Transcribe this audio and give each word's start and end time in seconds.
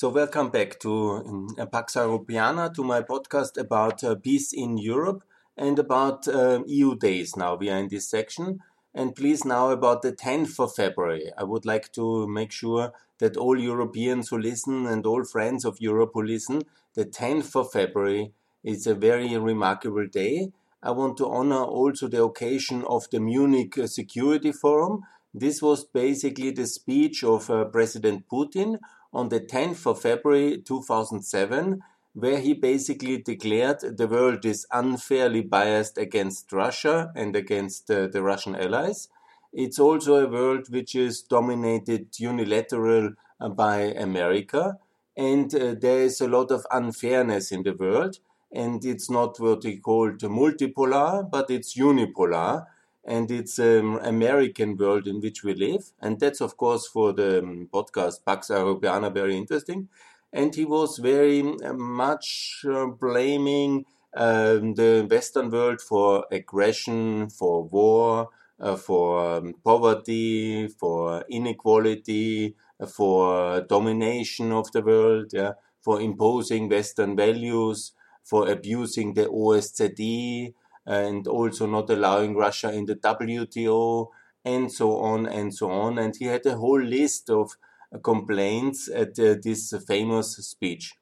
So, 0.00 0.08
welcome 0.08 0.48
back 0.48 0.80
to 0.80 1.16
um, 1.26 1.48
Pax 1.70 1.92
Europiana, 1.94 2.72
to 2.72 2.82
my 2.82 3.02
podcast 3.02 3.58
about 3.58 4.02
uh, 4.02 4.14
peace 4.14 4.50
in 4.50 4.78
Europe 4.78 5.22
and 5.58 5.78
about 5.78 6.26
uh, 6.26 6.62
EU 6.66 6.96
days. 6.96 7.36
Now 7.36 7.56
we 7.56 7.68
are 7.68 7.76
in 7.76 7.88
this 7.88 8.08
section. 8.08 8.60
And 8.94 9.14
please, 9.14 9.44
now 9.44 9.68
about 9.68 10.00
the 10.00 10.12
10th 10.14 10.58
of 10.58 10.74
February. 10.74 11.30
I 11.36 11.44
would 11.44 11.66
like 11.66 11.92
to 11.92 12.26
make 12.26 12.50
sure 12.50 12.94
that 13.18 13.36
all 13.36 13.60
Europeans 13.60 14.30
who 14.30 14.38
listen 14.38 14.86
and 14.86 15.04
all 15.04 15.22
friends 15.22 15.66
of 15.66 15.82
Europe 15.82 16.12
who 16.14 16.22
listen, 16.22 16.62
the 16.94 17.04
10th 17.04 17.54
of 17.54 17.70
February 17.70 18.32
is 18.64 18.86
a 18.86 18.94
very 18.94 19.36
remarkable 19.36 20.06
day. 20.06 20.50
I 20.82 20.92
want 20.92 21.18
to 21.18 21.28
honor 21.28 21.62
also 21.62 22.08
the 22.08 22.24
occasion 22.24 22.84
of 22.86 23.10
the 23.10 23.20
Munich 23.20 23.74
Security 23.84 24.52
Forum. 24.52 25.02
This 25.34 25.60
was 25.60 25.84
basically 25.84 26.52
the 26.52 26.66
speech 26.66 27.22
of 27.22 27.50
uh, 27.50 27.66
President 27.66 28.24
Putin 28.32 28.78
on 29.12 29.28
the 29.28 29.40
10th 29.40 29.86
of 29.86 30.00
February 30.00 30.62
2007, 30.62 31.82
where 32.14 32.38
he 32.38 32.54
basically 32.54 33.18
declared 33.18 33.80
the 33.96 34.08
world 34.08 34.44
is 34.44 34.66
unfairly 34.72 35.42
biased 35.42 35.96
against 35.96 36.52
Russia 36.52 37.12
and 37.14 37.36
against 37.36 37.90
uh, 37.90 38.08
the 38.08 38.22
Russian 38.22 38.56
allies. 38.56 39.08
It's 39.52 39.78
also 39.78 40.16
a 40.16 40.30
world 40.30 40.68
which 40.70 40.94
is 40.94 41.22
dominated 41.22 42.18
unilateral 42.18 43.14
uh, 43.40 43.48
by 43.48 43.80
America, 43.80 44.78
and 45.16 45.54
uh, 45.54 45.74
there 45.80 46.02
is 46.02 46.20
a 46.20 46.28
lot 46.28 46.50
of 46.50 46.66
unfairness 46.70 47.52
in 47.52 47.62
the 47.62 47.74
world. 47.74 48.18
And 48.52 48.84
it's 48.84 49.08
not 49.08 49.38
what 49.38 49.62
he 49.62 49.76
called 49.76 50.18
multipolar, 50.18 51.30
but 51.30 51.50
it's 51.50 51.76
unipolar 51.76 52.66
and 53.04 53.30
it's 53.30 53.58
an 53.58 53.98
American 54.02 54.76
world 54.76 55.06
in 55.06 55.20
which 55.20 55.42
we 55.42 55.54
live. 55.54 55.92
And 56.00 56.20
that's, 56.20 56.40
of 56.40 56.56
course, 56.56 56.86
for 56.86 57.12
the 57.12 57.38
um, 57.40 57.68
podcast 57.72 58.24
Pax 58.24 58.48
Europiana 58.48 59.12
very 59.12 59.36
interesting. 59.36 59.88
And 60.32 60.54
he 60.54 60.64
was 60.64 60.98
very 60.98 61.40
uh, 61.42 61.72
much 61.72 62.64
uh, 62.68 62.86
blaming 62.86 63.86
um, 64.14 64.74
the 64.74 65.06
Western 65.10 65.50
world 65.50 65.80
for 65.80 66.26
aggression, 66.30 67.30
for 67.30 67.64
war, 67.64 68.28
uh, 68.60 68.76
for 68.76 69.36
um, 69.36 69.54
poverty, 69.64 70.68
for 70.68 71.24
inequality, 71.28 72.54
uh, 72.78 72.86
for 72.86 73.60
domination 73.62 74.52
of 74.52 74.70
the 74.72 74.82
world, 74.82 75.30
yeah, 75.32 75.52
for 75.80 76.00
imposing 76.00 76.68
Western 76.68 77.16
values, 77.16 77.92
for 78.22 78.48
abusing 78.48 79.14
the 79.14 79.26
OSCE, 79.26 80.52
and 80.86 81.26
also 81.26 81.66
not 81.66 81.90
allowing 81.90 82.36
Russia 82.36 82.72
in 82.72 82.86
the 82.86 82.96
WTO 82.96 84.08
and 84.44 84.72
so 84.72 84.96
on 84.98 85.26
and 85.26 85.54
so 85.54 85.70
on. 85.70 85.98
And 85.98 86.14
he 86.16 86.26
had 86.26 86.46
a 86.46 86.56
whole 86.56 86.80
list 86.80 87.30
of 87.30 87.52
uh, 87.94 87.98
complaints 87.98 88.88
at 88.88 89.18
uh, 89.18 89.36
this 89.42 89.74
famous 89.86 90.36
speech. 90.36 90.94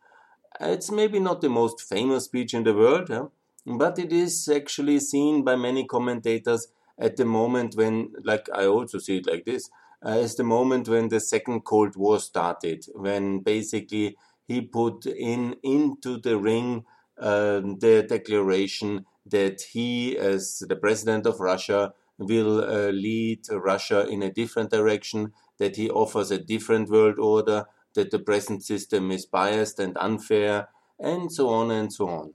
It's 0.61 0.91
maybe 0.91 1.21
not 1.21 1.41
the 1.41 1.49
most 1.49 1.81
famous 1.81 2.25
speech 2.25 2.53
in 2.55 2.65
the 2.65 2.75
world, 2.75 3.09
huh? 3.09 3.27
but 3.65 3.99
it 3.99 4.12
is 4.12 4.49
actually 4.49 4.99
seen 5.01 5.45
by 5.45 5.56
many 5.56 5.84
commentators 5.84 6.69
at 6.99 7.17
the 7.17 7.25
moment 7.25 7.77
when, 7.77 8.12
like 8.25 8.49
I 8.53 8.67
also 8.67 8.99
see 8.99 9.19
it 9.19 9.27
like 9.27 9.45
this, 9.45 9.71
uh, 10.05 10.11
as 10.11 10.34
the 10.34 10.45
moment 10.45 10.89
when 10.89 11.09
the 11.09 11.21
Second 11.21 11.65
Cold 11.65 11.97
War 11.97 12.19
started, 12.19 12.87
when 12.95 13.41
basically 13.41 14.17
he 14.47 14.62
put 14.62 15.06
in 15.06 15.56
into 15.62 16.19
the 16.19 16.39
ring 16.39 16.84
uh, 17.19 17.61
the 17.61 18.06
declaration 18.09 19.05
that 19.31 19.61
he, 19.73 20.17
as 20.17 20.62
the 20.69 20.77
president 20.77 21.27
of 21.27 21.41
Russia, 21.41 21.93
will 22.19 22.65
uh, 22.65 22.91
lead 22.91 23.41
Russia 23.51 24.07
in 24.09 24.23
a 24.23 24.33
different 24.33 24.71
direction, 24.71 25.33
that 25.59 25.77
he 25.77 25.89
offers 25.91 26.31
a 26.31 26.39
different 26.39 26.89
world 26.89 27.19
order, 27.19 27.65
that 27.95 28.11
the 28.11 28.19
present 28.19 28.65
system 28.65 29.11
is 29.11 29.27
biased 29.27 29.79
and 29.79 29.97
unfair, 29.99 30.69
and 30.99 31.33
so 31.33 31.49
on 31.49 31.71
and 31.71 31.93
so 31.93 32.09
on. 32.09 32.34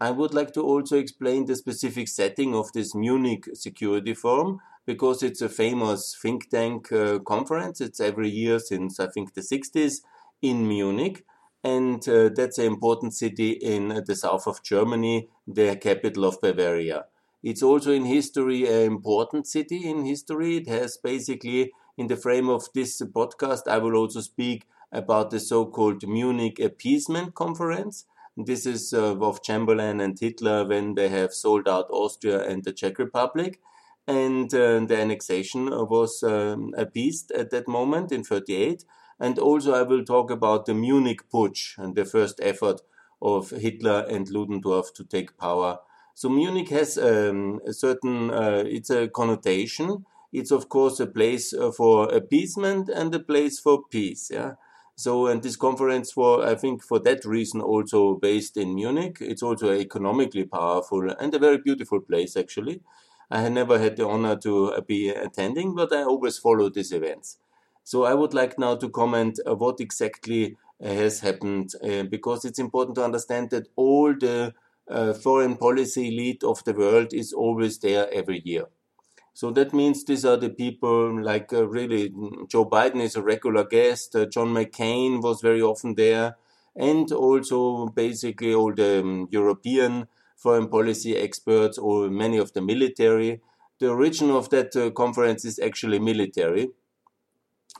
I 0.00 0.10
would 0.10 0.34
like 0.34 0.52
to 0.54 0.62
also 0.62 0.98
explain 0.98 1.46
the 1.46 1.56
specific 1.56 2.08
setting 2.08 2.54
of 2.54 2.72
this 2.72 2.94
Munich 2.94 3.48
Security 3.54 4.12
Forum 4.12 4.58
because 4.86 5.22
it's 5.22 5.40
a 5.40 5.48
famous 5.48 6.16
think 6.20 6.50
tank 6.50 6.92
uh, 6.92 7.20
conference. 7.20 7.80
It's 7.80 8.00
every 8.00 8.28
year 8.28 8.58
since 8.58 9.00
I 9.00 9.06
think 9.06 9.34
the 9.34 9.40
60s 9.40 10.02
in 10.42 10.68
Munich 10.68 11.24
and 11.64 12.06
uh, 12.08 12.28
that's 12.28 12.58
an 12.58 12.66
important 12.66 13.14
city 13.14 13.52
in 13.52 14.04
the 14.06 14.14
south 14.14 14.46
of 14.46 14.62
Germany, 14.62 15.30
the 15.46 15.76
capital 15.76 16.26
of 16.26 16.40
Bavaria. 16.42 17.06
It's 17.42 17.62
also 17.62 17.90
in 17.90 18.04
history 18.04 18.66
an 18.66 18.82
important 18.82 19.46
city 19.46 19.88
in 19.88 20.04
history. 20.04 20.58
It 20.58 20.68
has 20.68 20.98
basically, 20.98 21.72
in 21.96 22.08
the 22.08 22.16
frame 22.16 22.50
of 22.50 22.68
this 22.74 23.00
podcast, 23.00 23.62
I 23.66 23.78
will 23.78 23.96
also 23.96 24.20
speak 24.20 24.66
about 24.92 25.30
the 25.30 25.40
so-called 25.40 26.06
Munich 26.06 26.60
Appeasement 26.60 27.34
Conference. 27.34 28.04
This 28.36 28.66
is 28.66 28.92
uh, 28.92 29.16
of 29.16 29.42
Chamberlain 29.42 30.00
and 30.00 30.18
Hitler 30.18 30.66
when 30.66 30.94
they 30.94 31.08
have 31.08 31.32
sold 31.32 31.66
out 31.66 31.86
Austria 31.90 32.46
and 32.46 32.62
the 32.64 32.72
Czech 32.72 32.98
Republic. 32.98 33.60
And 34.06 34.52
uh, 34.52 34.80
the 34.80 34.98
annexation 34.98 35.66
was 35.70 36.22
um, 36.22 36.74
appeased 36.76 37.32
at 37.32 37.50
that 37.50 37.68
moment 37.68 38.12
in 38.12 38.22
38 38.22 38.84
and 39.18 39.38
also 39.38 39.74
I 39.74 39.82
will 39.82 40.04
talk 40.04 40.30
about 40.30 40.66
the 40.66 40.74
Munich 40.74 41.28
Putsch 41.32 41.78
and 41.78 41.94
the 41.94 42.04
first 42.04 42.40
effort 42.42 42.80
of 43.22 43.50
Hitler 43.50 44.06
and 44.08 44.28
Ludendorff 44.28 44.92
to 44.94 45.04
take 45.04 45.38
power. 45.38 45.78
So 46.14 46.28
Munich 46.28 46.68
has 46.68 46.98
um, 46.98 47.60
a 47.66 47.72
certain, 47.72 48.30
uh, 48.30 48.64
it's 48.66 48.90
a 48.90 49.08
connotation. 49.08 50.04
It's 50.32 50.50
of 50.50 50.68
course 50.68 51.00
a 51.00 51.06
place 51.06 51.52
uh, 51.52 51.70
for 51.70 52.12
appeasement 52.12 52.88
and 52.88 53.14
a 53.14 53.20
place 53.20 53.58
for 53.58 53.82
peace. 53.90 54.30
Yeah. 54.32 54.54
So, 54.96 55.26
and 55.26 55.42
this 55.42 55.56
conference 55.56 56.16
was, 56.16 56.44
I 56.44 56.54
think, 56.54 56.82
for 56.82 57.00
that 57.00 57.24
reason 57.24 57.60
also 57.60 58.14
based 58.14 58.56
in 58.56 58.74
Munich. 58.74 59.18
It's 59.20 59.42
also 59.42 59.72
economically 59.72 60.44
powerful 60.44 61.10
and 61.10 61.34
a 61.34 61.38
very 61.38 61.58
beautiful 61.58 62.00
place, 62.00 62.36
actually. 62.36 62.80
I 63.30 63.40
had 63.40 63.52
never 63.52 63.78
had 63.78 63.96
the 63.96 64.06
honor 64.06 64.36
to 64.36 64.80
be 64.86 65.08
attending, 65.08 65.74
but 65.74 65.92
I 65.92 66.04
always 66.04 66.38
follow 66.38 66.68
these 66.68 66.92
events. 66.92 67.38
So 67.84 68.04
I 68.04 68.14
would 68.14 68.34
like 68.34 68.58
now 68.58 68.76
to 68.76 68.88
comment 68.88 69.38
uh, 69.46 69.54
what 69.54 69.78
exactly 69.78 70.56
uh, 70.82 70.88
has 70.88 71.20
happened 71.20 71.70
uh, 71.82 72.04
because 72.04 72.44
it's 72.44 72.58
important 72.58 72.96
to 72.96 73.04
understand 73.04 73.50
that 73.50 73.68
all 73.76 74.14
the 74.14 74.54
foreign 75.22 75.56
policy 75.56 76.08
elite 76.08 76.44
of 76.44 76.62
the 76.64 76.74
world 76.74 77.14
is 77.14 77.32
always 77.32 77.78
there 77.78 78.06
every 78.12 78.42
year. 78.44 78.66
So 79.34 79.50
that 79.50 79.74
means 79.74 80.04
these 80.04 80.24
are 80.24 80.36
the 80.36 80.50
people 80.50 81.22
like 81.22 81.52
uh, 81.52 81.66
really 81.66 82.12
Joe 82.48 82.64
Biden 82.64 83.00
is 83.00 83.16
a 83.16 83.22
regular 83.22 83.64
guest. 83.64 84.14
Uh, 84.14 84.26
John 84.26 84.54
McCain 84.54 85.20
was 85.20 85.40
very 85.40 85.60
often 85.60 85.96
there, 85.96 86.36
and 86.76 87.10
also 87.10 87.86
basically 87.88 88.54
all 88.54 88.72
the 88.72 89.00
um, 89.00 89.28
European 89.30 90.06
foreign 90.36 90.68
policy 90.68 91.16
experts 91.16 91.78
or 91.78 92.08
many 92.10 92.38
of 92.38 92.52
the 92.52 92.60
military. 92.60 93.40
The 93.80 93.88
origin 93.90 94.30
of 94.30 94.50
that 94.50 94.76
uh, 94.76 94.90
conference 94.90 95.44
is 95.44 95.58
actually 95.58 95.98
military 95.98 96.68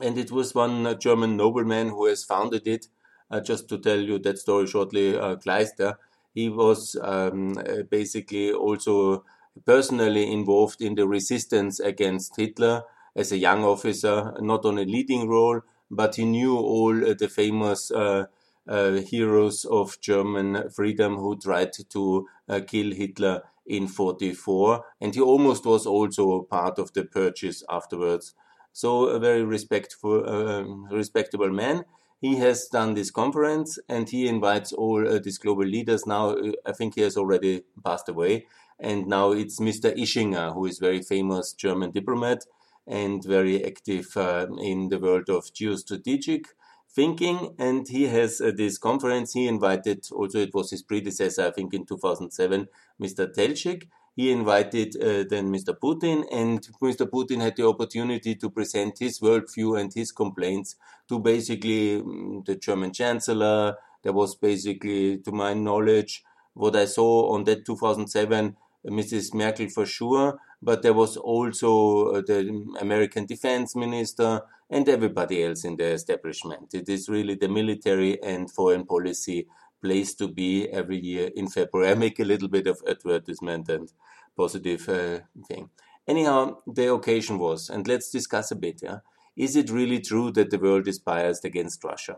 and 0.01 0.19
it 0.19 0.31
was 0.31 0.55
one 0.55 0.87
uh, 0.87 0.95
German 0.95 1.37
nobleman 1.37 1.89
who 1.89 2.07
has 2.07 2.25
founded 2.25 2.67
it. 2.67 2.89
Uh, 3.31 3.41
just 3.41 3.69
to 3.69 3.79
tell 3.79 3.99
you 3.99 4.19
that 4.19 4.39
story 4.39 4.67
shortly, 4.67 5.17
uh, 5.17 5.37
Kleister, 5.37 5.97
he 6.35 6.49
was 6.49 6.97
um, 7.01 7.57
uh, 7.59 7.83
basically 7.91 8.53
also 8.53 9.25
personally 9.65 10.31
involved 10.31 10.83
in 10.83 10.95
the 10.95 11.07
resistance 11.07 11.81
against 11.81 12.37
Hitler 12.37 12.83
as 13.17 13.33
a 13.33 13.39
young 13.39 13.65
officer, 13.65 14.35
not 14.41 14.65
on 14.65 14.79
a 14.79 14.85
leading 14.85 15.29
role, 15.29 15.61
but 15.91 16.17
he 16.17 16.25
knew 16.25 16.57
all 16.57 16.93
the 16.93 17.29
famous 17.29 17.91
uh, 17.91 18.27
uh, 18.69 18.93
heroes 18.93 19.65
of 19.65 20.01
German 20.01 20.69
freedom 20.71 21.17
who 21.17 21.37
tried 21.39 21.73
to 21.91 22.27
kill 22.67 22.93
Hitler 22.93 23.43
in 23.67 23.87
44, 23.89 24.85
and 25.01 25.15
he 25.15 25.21
almost 25.21 25.65
was 25.65 25.87
also 25.87 26.43
part 26.43 26.79
of 26.79 26.93
the 26.93 27.05
purges 27.05 27.63
afterwards. 27.71 28.35
So 28.75 29.05
a 29.05 29.21
very 29.21 29.45
respectful, 29.45 30.29
um, 30.29 30.89
respectable 30.91 31.51
man. 31.51 31.85
He 32.21 32.37
has 32.39 32.67
done 32.67 32.95
this 32.95 33.13
conference 33.13 33.79
and 33.89 34.09
he 34.09 34.27
invites 34.27 34.73
all 34.73 35.07
uh, 35.07 35.21
these 35.21 35.39
global 35.39 35.65
leaders. 35.65 36.07
Now, 36.07 36.31
uh, 36.31 36.53
I 36.67 36.73
think 36.73 36.97
he 36.97 37.03
has 37.03 37.17
already 37.17 37.63
passed 37.85 38.09
away. 38.09 38.47
And 38.81 39.07
now 39.07 39.31
it's 39.31 39.61
Mr. 39.61 39.97
Ischinger, 39.97 40.55
who 40.55 40.67
is 40.67 40.81
very 40.81 41.03
famous 41.03 41.53
German 41.53 41.93
diplomat 41.93 42.47
and 42.85 43.23
very 43.23 43.65
active 43.65 44.09
uh, 44.17 44.49
in 44.59 44.89
the 44.89 44.99
world 44.99 45.31
of 45.31 45.53
geostrategic 45.55 46.47
thinking. 46.91 47.55
And 47.61 47.87
he 47.87 48.09
has 48.09 48.41
uh, 48.41 48.51
this 48.57 48.77
conference. 48.77 49.35
He 49.35 49.47
invited, 49.47 50.09
also 50.11 50.41
it 50.41 50.53
was 50.53 50.73
his 50.73 50.83
predecessor, 50.83 51.47
I 51.47 51.53
think 51.53 51.75
in 51.75 51.87
2007, 51.87 52.67
Mr. 53.01 53.33
Teltschik 53.33 53.87
he 54.17 54.31
invited 54.31 54.97
uh, 54.97 55.25
then 55.29 55.53
Mr. 55.53 55.77
Putin, 55.77 56.25
and 56.31 56.61
Mr. 56.81 57.09
Putin 57.09 57.41
had 57.41 57.57
the 57.57 57.67
opportunity 57.67 58.35
to 58.37 58.49
present 58.51 58.99
his 58.99 59.21
worldview 59.21 59.81
and 59.81 59.93
his 59.93 60.13
complaints 60.13 60.77
to 61.09 61.19
basically 61.19 61.97
um, 61.97 62.43
the 62.47 62.55
German 62.57 62.93
Chancellor. 62.93 63.77
There 64.03 64.13
was 64.13 64.37
basically, 64.37 65.19
to 65.19 65.33
my 65.33 65.55
knowledge, 65.55 66.23
what 66.55 66.77
I 66.77 66.85
saw 66.85 67.33
on 67.33 67.45
that 67.45 67.67
2007, 67.67 68.57
Mrs. 68.87 69.35
Merkel 69.35 69.69
for 69.69 69.87
sure, 69.87 70.39
but 70.63 70.83
there 70.83 70.93
was 70.93 71.17
also 71.17 72.09
uh, 72.11 72.23
the 72.27 72.65
American 72.81 73.27
defense 73.27 73.75
minister 73.75 74.43
and 74.71 74.89
everybody 74.89 75.43
else 75.43 75.65
in 75.65 75.77
the 75.77 75.87
establishment. 75.87 76.73
It 76.75 76.89
is 76.89 77.09
really 77.09 77.35
the 77.35 77.49
military 77.49 78.23
and 78.23 78.51
foreign 78.51 78.87
policy 78.87 79.47
place 79.85 80.15
to 80.15 80.27
be 80.27 80.69
every 80.71 80.99
year 80.99 81.31
in 81.37 81.47
February. 81.49 81.91
I 81.91 81.95
make 81.95 82.19
a 82.19 82.25
little 82.25 82.49
bit 82.49 82.67
of 82.67 82.83
advertisement 82.89 83.69
and 83.69 83.93
positive 84.35 84.89
uh, 84.89 85.19
thing. 85.47 85.69
Anyhow, 86.09 86.59
the 86.67 86.93
occasion 86.93 87.39
was, 87.39 87.69
and 87.69 87.87
let's 87.87 88.11
discuss 88.11 88.51
a 88.51 88.57
bit. 88.57 88.81
Yeah, 88.83 88.99
is 89.37 89.57
it 89.57 89.71
really 89.71 90.01
true 90.01 90.31
that 90.33 90.51
the 90.51 90.59
world 90.59 90.89
is 90.89 90.99
biased 90.99 91.45
against 91.45 91.85
Russia? 91.85 92.17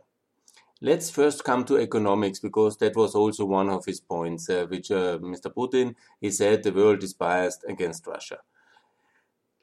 Let's 0.81 1.11
first 1.11 1.43
come 1.43 1.65
to 1.65 1.79
economics 1.79 2.39
because 2.39 2.77
that 2.79 2.97
was 2.97 3.15
also 3.15 3.45
one 3.47 3.71
of 3.71 3.85
his 3.85 4.01
points, 4.01 4.49
uh, 4.51 4.67
which 4.69 4.91
uh, 4.91 5.19
Mr. 5.19 5.53
Putin 5.53 5.95
he 6.21 6.31
said 6.31 6.63
the 6.63 6.73
world 6.73 7.03
is 7.03 7.15
biased 7.15 7.65
against 7.67 8.07
Russia. 8.07 8.39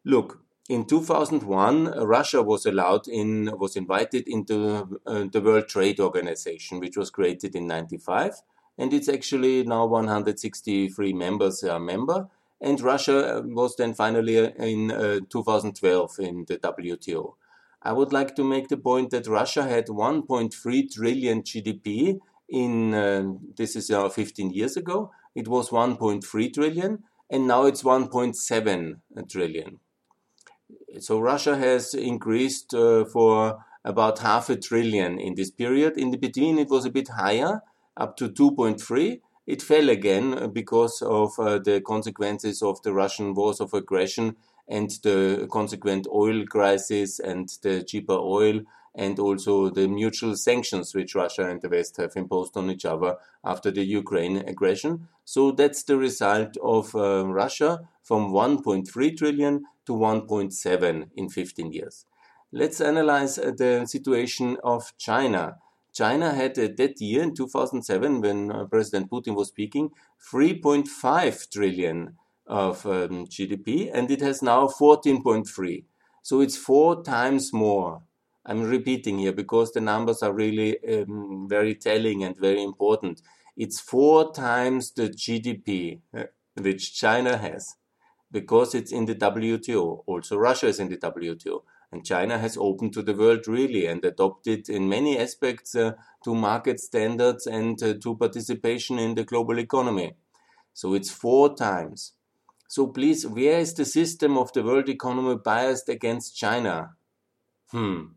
Look, 0.04 0.40
in 0.70 0.86
2001, 0.86 1.92
Russia 2.06 2.42
was 2.42 2.66
allowed 2.66 3.08
in 3.08 3.52
was 3.58 3.76
invited 3.76 4.28
into 4.28 5.00
uh, 5.06 5.26
the 5.32 5.42
World 5.42 5.68
Trade 5.68 6.00
Organization, 6.00 6.80
which 6.80 6.96
was 6.96 7.10
created 7.10 7.56
in 7.56 7.68
95, 7.68 8.42
and 8.78 8.94
it's 8.94 9.10
actually 9.10 9.64
now 9.64 9.86
163 9.86 11.14
members 11.14 11.64
are 11.64 11.80
member. 11.80 12.28
And 12.62 12.80
Russia 12.80 13.40
uh, 13.40 13.42
was 13.44 13.76
then 13.76 13.94
finally 13.94 14.40
uh, 14.40 14.52
in 14.58 14.90
uh, 14.90 15.20
2012 15.30 16.20
in 16.20 16.46
the 16.48 16.58
WTO. 16.58 17.34
I 17.82 17.92
would 17.92 18.14
like 18.14 18.34
to 18.36 18.44
make 18.46 18.70
the 18.70 18.78
point 18.78 19.10
that 19.10 19.28
Russia 19.28 19.64
had 19.64 19.88
1.3 19.88 20.92
trillion 20.94 21.44
GDP 21.44 22.20
in, 22.48 22.94
uh, 22.94 23.34
this 23.58 23.76
is 23.76 23.92
uh, 23.92 24.08
15 24.08 24.52
years 24.52 24.78
ago. 24.78 25.12
It 25.36 25.50
was 25.50 25.72
1.3 25.72 26.54
trillion 26.54 27.04
and 27.30 27.48
now 27.48 27.66
it's 27.66 27.84
1.7 27.84 29.00
trillion. 29.30 29.80
So 31.00 31.20
Russia 31.20 31.58
has 31.58 31.94
increased 31.94 32.74
uh, 32.74 33.06
for 33.06 33.64
about 33.84 34.20
half 34.20 34.50
a 34.50 34.56
trillion 34.56 35.20
in 35.20 35.36
this 35.36 35.50
period. 35.50 35.98
In 35.98 36.12
the 36.12 36.18
beginning, 36.18 36.60
it 36.60 36.70
was 36.70 36.86
a 36.86 36.92
bit 36.92 37.10
higher, 37.10 37.62
up 37.98 38.16
to 38.18 38.30
2.3. 38.30 39.20
It 39.46 39.62
fell 39.62 39.90
again 39.90 40.52
because 40.54 41.02
of 41.02 41.38
uh, 41.40 41.60
the 41.60 41.82
consequences 41.82 42.62
of 42.62 42.82
the 42.84 42.94
Russian 42.94 43.34
wars 43.34 43.60
of 43.60 43.74
aggression 43.74 44.36
and 44.68 44.90
the 45.04 45.48
consequent 45.52 46.08
oil 46.14 46.46
crisis 46.46 47.20
and 47.20 47.50
the 47.62 47.84
cheaper 47.84 48.14
oil 48.14 48.62
and 48.96 49.20
also 49.20 49.70
the 49.70 49.88
mutual 49.88 50.36
sanctions 50.36 50.94
which 50.94 51.16
Russia 51.16 51.50
and 51.50 51.62
the 51.62 51.70
West 51.70 51.98
have 51.98 52.16
imposed 52.16 52.56
on 52.56 52.70
each 52.70 52.86
other 52.86 53.18
after 53.44 53.72
the 53.72 53.84
Ukraine 53.84 54.38
aggression. 54.38 55.08
So 55.26 55.52
that's 55.52 55.84
the 55.84 55.98
result 55.98 56.56
of 56.64 56.96
uh, 56.96 57.26
Russia 57.26 57.82
from 58.04 58.32
1.3 58.32 59.18
trillion 59.18 59.66
to 59.86 59.94
1.7 59.94 61.10
in 61.16 61.30
15 61.30 61.72
years. 61.72 62.06
Let's 62.52 62.82
analyze 62.82 63.38
uh, 63.38 63.52
the 63.58 63.86
situation 63.86 64.58
of 64.64 64.94
China. 64.98 65.58
China 65.92 66.34
had 66.34 66.58
uh, 66.58 66.70
that 66.78 67.02
year 67.02 67.24
in 67.24 67.36
2007, 67.36 68.22
when 68.22 68.52
uh, 68.52 68.66
President 68.66 69.10
Putin 69.10 69.36
was 69.36 69.50
speaking, 69.50 69.90
3.5 70.32 71.52
trillion 71.52 72.16
of 72.48 72.86
um, 72.86 73.26
GDP, 73.26 73.90
and 73.94 74.12
it 74.12 74.22
has 74.22 74.42
now 74.42 74.68
14.3. 74.68 75.84
So 76.22 76.42
it's 76.42 76.58
four 76.58 77.04
times 77.04 77.52
more. 77.54 78.04
I'm 78.46 78.64
repeating 78.64 79.20
here 79.20 79.34
because 79.34 79.72
the 79.72 79.82
numbers 79.82 80.22
are 80.22 80.34
really 80.34 80.78
um, 80.88 81.48
very 81.50 81.76
telling 81.76 82.24
and 82.24 82.36
very 82.38 82.62
important. 82.62 83.22
It's 83.56 83.80
four 83.80 84.34
times 84.34 84.92
the 84.92 85.10
GDP 85.10 86.02
uh, 86.16 86.24
which 86.56 86.94
China 86.94 87.38
has 87.38 87.76
because 88.34 88.74
it's 88.74 88.92
in 88.92 89.06
the 89.06 89.16
WTO. 89.16 90.04
Also, 90.08 90.36
Russia 90.36 90.68
is 90.68 90.80
in 90.80 90.90
the 90.90 90.98
WTO. 90.98 91.62
And 91.92 92.04
China 92.04 92.40
has 92.40 92.58
opened 92.58 92.92
to 92.94 93.04
the 93.04 93.14
world 93.14 93.48
really 93.48 93.86
and 93.86 94.04
adopted 94.04 94.68
in 94.68 94.90
many 94.90 95.20
aspects 95.20 95.76
uh, 95.76 95.92
to 96.24 96.34
market 96.34 96.80
standards 96.80 97.46
and 97.46 97.82
uh, 97.84 97.94
to 98.02 98.16
participation 98.18 98.98
in 98.98 99.14
the 99.14 99.24
global 99.24 99.60
economy. 99.60 100.16
So 100.74 100.96
it's 100.96 101.12
four 101.12 101.56
times. 101.56 102.14
So 102.68 102.88
please, 102.88 103.28
where 103.28 103.60
is 103.60 103.76
the 103.76 103.86
system 103.86 104.40
of 104.40 104.52
the 104.54 104.64
world 104.64 104.90
economy 104.90 105.36
biased 105.36 105.88
against 105.88 106.36
China? 106.36 106.96
Hmm. 107.70 108.14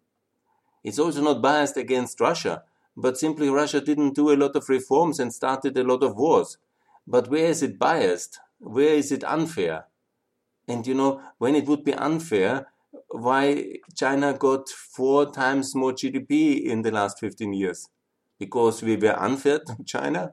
It's 0.82 0.98
also 0.98 1.20
not 1.20 1.42
biased 1.42 1.76
against 1.76 2.18
Russia, 2.18 2.62
but 2.96 3.18
simply 3.18 3.50
Russia 3.50 3.82
didn't 3.82 4.14
do 4.14 4.32
a 4.32 4.40
lot 4.40 4.56
of 4.56 4.70
reforms 4.70 5.20
and 5.20 5.34
started 5.34 5.76
a 5.76 5.84
lot 5.84 6.02
of 6.02 6.16
wars. 6.16 6.56
But 7.06 7.28
where 7.28 7.48
is 7.48 7.62
it 7.62 7.78
biased? 7.78 8.40
Where 8.58 8.94
is 8.94 9.12
it 9.12 9.22
unfair? 9.22 9.84
And 10.68 10.86
you 10.86 10.94
know, 10.94 11.20
when 11.38 11.54
it 11.54 11.66
would 11.66 11.84
be 11.84 11.94
unfair, 11.94 12.66
why 13.08 13.78
China 13.94 14.34
got 14.34 14.68
four 14.68 15.30
times 15.30 15.74
more 15.74 15.92
GDP 15.92 16.64
in 16.64 16.82
the 16.82 16.90
last 16.90 17.20
15 17.20 17.52
years? 17.52 17.88
Because 18.38 18.82
we 18.82 18.96
were 18.96 19.18
unfair 19.18 19.60
to 19.60 19.76
China? 19.84 20.32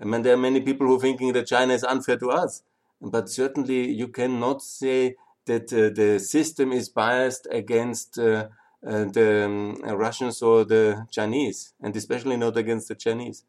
I 0.00 0.04
mean, 0.04 0.22
there 0.22 0.34
are 0.34 0.38
many 0.38 0.60
people 0.60 0.86
who 0.86 0.96
are 0.96 1.00
thinking 1.00 1.32
that 1.34 1.46
China 1.46 1.74
is 1.74 1.84
unfair 1.84 2.16
to 2.16 2.30
us. 2.30 2.62
But 3.00 3.28
certainly 3.28 3.90
you 3.90 4.08
cannot 4.08 4.62
say 4.62 5.16
that 5.46 5.72
uh, 5.72 5.90
the 5.94 6.18
system 6.18 6.72
is 6.72 6.88
biased 6.88 7.46
against 7.50 8.18
uh, 8.18 8.48
uh, 8.86 9.04
the 9.04 9.44
um, 9.44 9.80
Russians 9.96 10.42
or 10.42 10.64
the 10.64 11.06
Chinese, 11.10 11.74
and 11.80 11.94
especially 11.96 12.36
not 12.36 12.56
against 12.56 12.88
the 12.88 12.94
Chinese. 12.94 13.44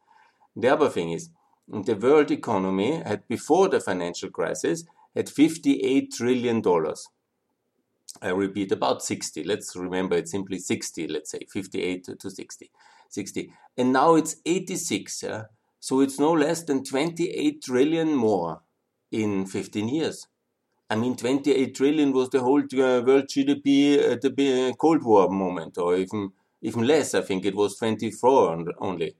The 0.56 0.70
other 0.70 0.90
thing 0.90 1.12
is, 1.12 1.30
the 1.68 1.96
world 1.96 2.32
economy 2.32 3.02
had 3.02 3.28
before 3.28 3.70
the 3.70 3.80
financial 3.80 4.30
crisis 4.30 4.86
at 5.16 5.30
58 5.30 6.14
trillion 6.14 6.62
dollars. 6.62 7.08
I 8.22 8.30
repeat, 8.30 8.72
about 8.72 9.04
60. 9.04 9.44
Let's 9.44 9.76
remember 9.76 10.16
it's 10.16 10.32
simply 10.32 10.58
60, 10.58 11.08
let's 11.08 11.32
say 11.32 11.40
58 11.52 12.08
to 12.20 12.30
60. 12.30 12.72
60. 13.10 13.52
And 13.78 13.94
now 13.94 14.16
it's 14.16 14.38
86. 14.46 15.24
Uh, 15.24 15.44
so 15.80 16.00
it's 16.00 16.20
no 16.20 16.32
less 16.32 16.64
than 16.64 16.84
28 16.84 17.62
trillion 17.62 18.16
more 18.16 18.62
in 19.12 19.46
15 19.46 19.88
years. 19.90 20.28
I 20.90 20.96
mean, 20.96 21.16
28 21.16 21.76
trillion 21.76 22.12
was 22.12 22.30
the 22.30 22.42
whole 22.42 22.62
uh, 22.62 23.02
world 23.02 23.28
GDP 23.28 24.12
at 24.12 24.22
the 24.22 24.76
Cold 24.80 25.04
War 25.04 25.30
moment, 25.30 25.78
or 25.78 25.96
even 25.96 26.32
even 26.62 26.88
less. 26.88 27.14
I 27.14 27.22
think 27.22 27.46
it 27.46 27.56
was 27.56 27.78
24 27.78 28.74
only. 28.80 29.16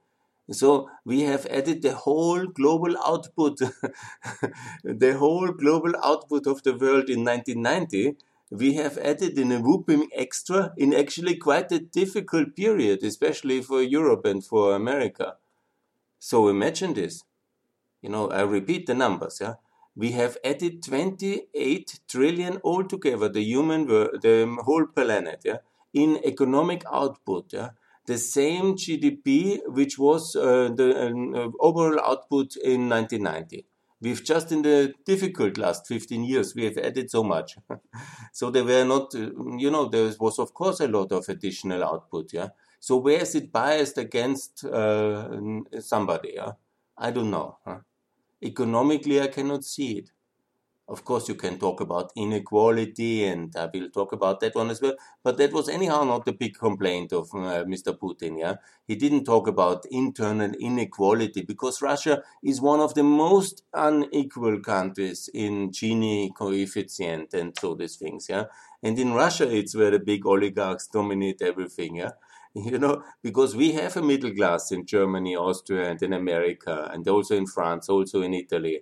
So 0.52 0.90
we 1.04 1.22
have 1.22 1.46
added 1.48 1.82
the 1.82 1.96
whole 1.96 2.46
global 2.46 2.96
output, 3.00 3.58
the 4.84 5.18
whole 5.18 5.52
global 5.52 5.94
output 6.04 6.46
of 6.46 6.62
the 6.64 6.78
world 6.78 7.10
in 7.10 7.24
1990. 7.24 8.16
We 8.52 8.76
have 8.76 9.00
added 9.00 9.40
in 9.40 9.52
a 9.52 9.60
whooping 9.60 10.10
extra 10.14 10.74
in 10.78 10.94
actually 10.94 11.38
quite 11.38 11.72
a 11.72 11.80
difficult 11.80 12.56
period, 12.56 13.04
especially 13.04 13.62
for 13.64 13.82
Europe 13.82 14.26
and 14.26 14.44
for 14.46 14.76
America. 14.76 15.38
So 16.20 16.48
imagine 16.48 16.94
this. 16.94 17.24
You 18.02 18.10
know, 18.10 18.30
I 18.30 18.42
repeat 18.42 18.86
the 18.86 18.94
numbers, 18.94 19.40
yeah. 19.42 19.56
We 19.96 20.12
have 20.12 20.38
added 20.44 20.84
28 20.84 22.02
trillion 22.08 22.60
altogether, 22.64 23.30
the 23.30 23.42
human, 23.42 23.88
the 23.88 24.58
whole 24.64 24.86
planet, 24.86 25.42
yeah, 25.46 25.60
in 25.94 26.20
economic 26.24 26.84
output, 26.92 27.54
yeah 27.54 27.70
the 28.06 28.18
same 28.18 28.76
GDP 28.76 29.60
which 29.68 29.98
was 29.98 30.36
uh, 30.36 30.70
the 30.76 31.08
uh, 31.08 31.50
overall 31.60 32.00
output 32.00 32.56
in 32.58 32.90
1990. 32.90 33.66
We've 34.02 34.24
just 34.24 34.52
in 34.52 34.62
the 34.62 34.94
difficult 35.06 35.58
last 35.58 35.88
15 35.88 36.24
years, 36.24 36.54
we 36.54 36.66
have 36.66 36.78
added 36.78 37.10
so 37.10 37.24
much. 37.24 37.58
so 38.34 38.52
there 38.52 38.64
were 38.64 38.84
not, 38.84 39.16
uh, 39.16 39.32
you 39.58 39.72
know, 39.72 39.88
there 39.88 40.12
was 40.20 40.38
of 40.38 40.54
course 40.54 40.80
a 40.80 40.88
lot 40.88 41.12
of 41.12 41.28
additional 41.30 41.84
output, 41.84 42.34
yeah. 42.34 42.50
So 42.80 42.98
where 42.98 43.22
is 43.22 43.34
it 43.34 43.52
biased 43.52 43.98
against 43.98 44.64
uh, 44.64 45.40
somebody, 45.80 46.34
yeah? 46.36 46.52
I 46.98 47.12
don't 47.12 47.32
know. 47.32 47.58
Huh? 47.66 47.80
Economically, 48.44 49.20
I 49.20 49.28
cannot 49.28 49.64
see 49.64 50.00
it. 50.00 50.12
Of 50.88 51.04
course, 51.04 51.28
you 51.30 51.34
can 51.36 51.58
talk 51.58 51.82
about 51.82 52.12
inequality, 52.16 53.26
and 53.26 53.56
I 53.56 53.68
will 53.74 53.90
talk 53.90 54.12
about 54.14 54.40
that 54.42 54.54
one 54.56 54.70
as 54.70 54.82
well. 54.82 54.94
But 55.24 55.38
that 55.38 55.52
was 55.52 55.68
anyhow 55.68 56.04
not 56.04 56.26
the 56.26 56.34
big 56.34 56.54
complaint 56.60 57.12
of 57.12 57.30
uh, 57.34 57.64
Mr. 57.66 57.92
Putin. 57.92 58.38
Yeah, 58.40 58.56
he 58.88 58.96
didn't 58.96 59.26
talk 59.26 59.48
about 59.48 59.86
internal 59.90 60.52
inequality 60.60 61.42
because 61.42 61.82
Russia 61.82 62.24
is 62.44 62.62
one 62.62 62.80
of 62.82 62.94
the 62.94 63.02
most 63.04 63.64
unequal 63.74 64.60
countries 64.60 65.28
in 65.34 65.72
Gini 65.72 66.30
coefficient 66.36 67.34
and 67.34 67.58
so 67.60 67.74
these 67.74 67.96
things. 67.96 68.28
Yeah, 68.30 68.46
and 68.84 68.98
in 69.00 69.14
Russia, 69.14 69.52
it's 69.52 69.76
where 69.76 69.90
the 69.92 70.00
big 70.00 70.24
oligarchs 70.26 70.88
dominate 70.88 71.42
everything. 71.42 71.96
Yeah, 71.96 72.12
you 72.54 72.78
know, 72.78 73.04
because 73.24 73.56
we 73.56 73.72
have 73.72 73.98
a 73.98 74.04
middle 74.04 74.34
class 74.36 74.72
in 74.72 74.86
Germany, 74.86 75.36
Austria, 75.36 75.90
and 75.90 76.02
in 76.04 76.14
America, 76.14 76.90
and 76.94 77.08
also 77.08 77.36
in 77.36 77.48
France, 77.48 77.90
also 77.90 78.22
in 78.22 78.36
Italy. 78.36 78.82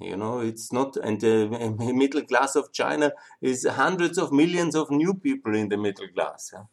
You 0.00 0.16
know, 0.16 0.40
it's 0.40 0.72
not, 0.72 0.96
and 0.96 1.20
the 1.20 1.48
middle 1.94 2.22
class 2.22 2.54
of 2.54 2.72
China 2.72 3.12
is 3.40 3.66
hundreds 3.66 4.16
of 4.18 4.32
millions 4.32 4.74
of 4.74 4.90
new 4.90 5.14
people 5.14 5.56
in 5.56 5.68
the 5.68 5.76
middle 5.76 6.08
class. 6.08 6.50
Yeah? 6.52 6.64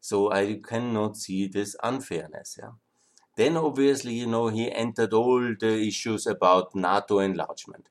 So 0.00 0.30
I 0.32 0.60
cannot 0.62 1.16
see 1.16 1.48
this 1.48 1.74
unfairness. 1.82 2.58
Yeah? 2.60 2.70
Then 3.36 3.56
obviously, 3.56 4.14
you 4.14 4.26
know, 4.26 4.48
he 4.48 4.70
entered 4.70 5.12
all 5.12 5.54
the 5.58 5.80
issues 5.86 6.26
about 6.26 6.74
NATO 6.74 7.18
enlargement. 7.18 7.88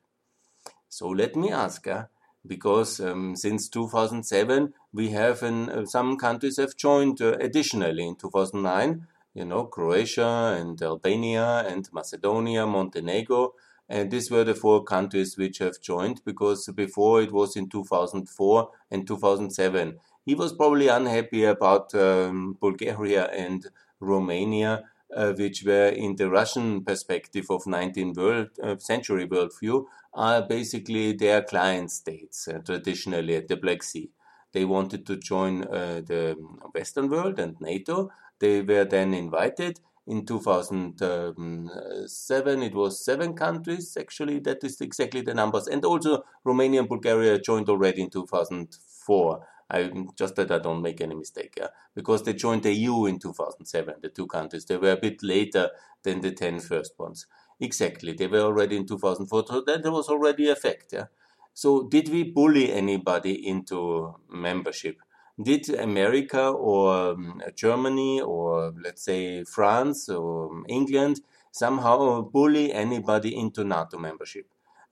So 0.88 1.08
let 1.08 1.36
me 1.36 1.52
ask, 1.52 1.86
uh, 1.86 2.04
because 2.46 3.00
um, 3.00 3.36
since 3.36 3.68
2007 3.68 4.72
we 4.92 5.10
have 5.10 5.42
uh, 5.42 5.84
some 5.84 6.16
countries 6.16 6.56
have 6.56 6.76
joined 6.76 7.20
uh, 7.20 7.36
additionally 7.40 8.06
in 8.06 8.16
2009 8.16 9.06
you 9.34 9.44
know 9.44 9.64
croatia 9.64 10.56
and 10.58 10.80
albania 10.82 11.64
and 11.68 11.88
macedonia 11.92 12.66
montenegro 12.66 13.52
and 13.88 14.10
these 14.10 14.30
were 14.30 14.44
the 14.44 14.54
four 14.54 14.84
countries 14.84 15.36
which 15.36 15.58
have 15.58 15.80
joined 15.80 16.20
because 16.24 16.68
before 16.74 17.22
it 17.22 17.32
was 17.32 17.56
in 17.56 17.68
2004 17.68 18.70
and 18.90 19.06
2007 19.06 19.98
he 20.24 20.34
was 20.34 20.52
probably 20.52 20.88
unhappy 20.88 21.44
about 21.44 21.94
um, 21.94 22.56
bulgaria 22.60 23.26
and 23.26 23.66
romania 24.00 24.84
uh, 25.14 25.32
which 25.32 25.64
were 25.64 25.88
in 25.88 26.16
the 26.16 26.28
Russian 26.28 26.84
perspective 26.84 27.46
of 27.50 27.66
19th 27.66 28.16
world, 28.16 28.50
uh, 28.62 28.76
century 28.76 29.26
worldview, 29.26 29.86
are 30.14 30.42
basically 30.42 31.12
their 31.12 31.42
client 31.42 31.90
states 31.90 32.48
uh, 32.48 32.58
traditionally 32.58 33.36
at 33.36 33.48
the 33.48 33.56
Black 33.56 33.82
Sea. 33.82 34.10
They 34.52 34.64
wanted 34.64 35.06
to 35.06 35.16
join 35.16 35.64
uh, 35.64 36.02
the 36.04 36.36
Western 36.74 37.08
world 37.08 37.38
and 37.38 37.60
NATO. 37.60 38.10
They 38.38 38.62
were 38.62 38.84
then 38.84 39.14
invited. 39.14 39.80
In 40.08 40.24
2007, 40.24 42.62
it 42.62 42.74
was 42.74 43.04
seven 43.04 43.34
countries, 43.34 43.94
actually, 43.98 44.38
that 44.40 44.64
is 44.64 44.80
exactly 44.80 45.20
the 45.20 45.34
numbers. 45.34 45.68
And 45.68 45.84
also, 45.84 46.24
Romania 46.44 46.80
and 46.80 46.88
Bulgaria 46.88 47.38
joined 47.38 47.68
already 47.68 48.02
in 48.02 48.10
2004. 48.10 49.46
I 49.70 49.90
just 50.16 50.34
that 50.36 50.50
I 50.50 50.60
don't 50.60 50.80
make 50.80 51.02
any 51.02 51.14
mistake, 51.14 51.54
yeah, 51.58 51.68
because 51.94 52.22
they 52.22 52.32
joined 52.32 52.62
the 52.62 52.72
EU 52.72 53.04
in 53.04 53.18
2007. 53.18 53.96
The 54.00 54.08
two 54.08 54.26
countries 54.26 54.64
they 54.64 54.78
were 54.78 54.92
a 54.92 54.96
bit 54.96 55.22
later 55.22 55.70
than 56.02 56.22
the 56.22 56.32
10 56.32 56.60
first 56.60 56.98
ones. 56.98 57.26
Exactly, 57.60 58.14
they 58.14 58.28
were 58.28 58.40
already 58.40 58.78
in 58.78 58.86
2004. 58.86 59.44
So 59.46 59.60
that 59.60 59.84
was 59.92 60.08
already 60.08 60.48
a 60.48 60.56
fact, 60.56 60.92
yeah. 60.92 61.06
So 61.52 61.86
did 61.88 62.08
we 62.08 62.22
bully 62.22 62.72
anybody 62.72 63.46
into 63.46 64.14
membership? 64.30 65.02
Did 65.40 65.70
America 65.70 66.48
or 66.48 67.12
um, 67.12 67.40
Germany 67.54 68.20
or 68.20 68.74
let's 68.82 69.04
say 69.04 69.44
France 69.44 70.08
or 70.08 70.64
England 70.68 71.20
somehow 71.52 72.22
bully 72.22 72.72
anybody 72.72 73.36
into 73.36 73.62
NATO 73.62 73.98
membership? 73.98 74.46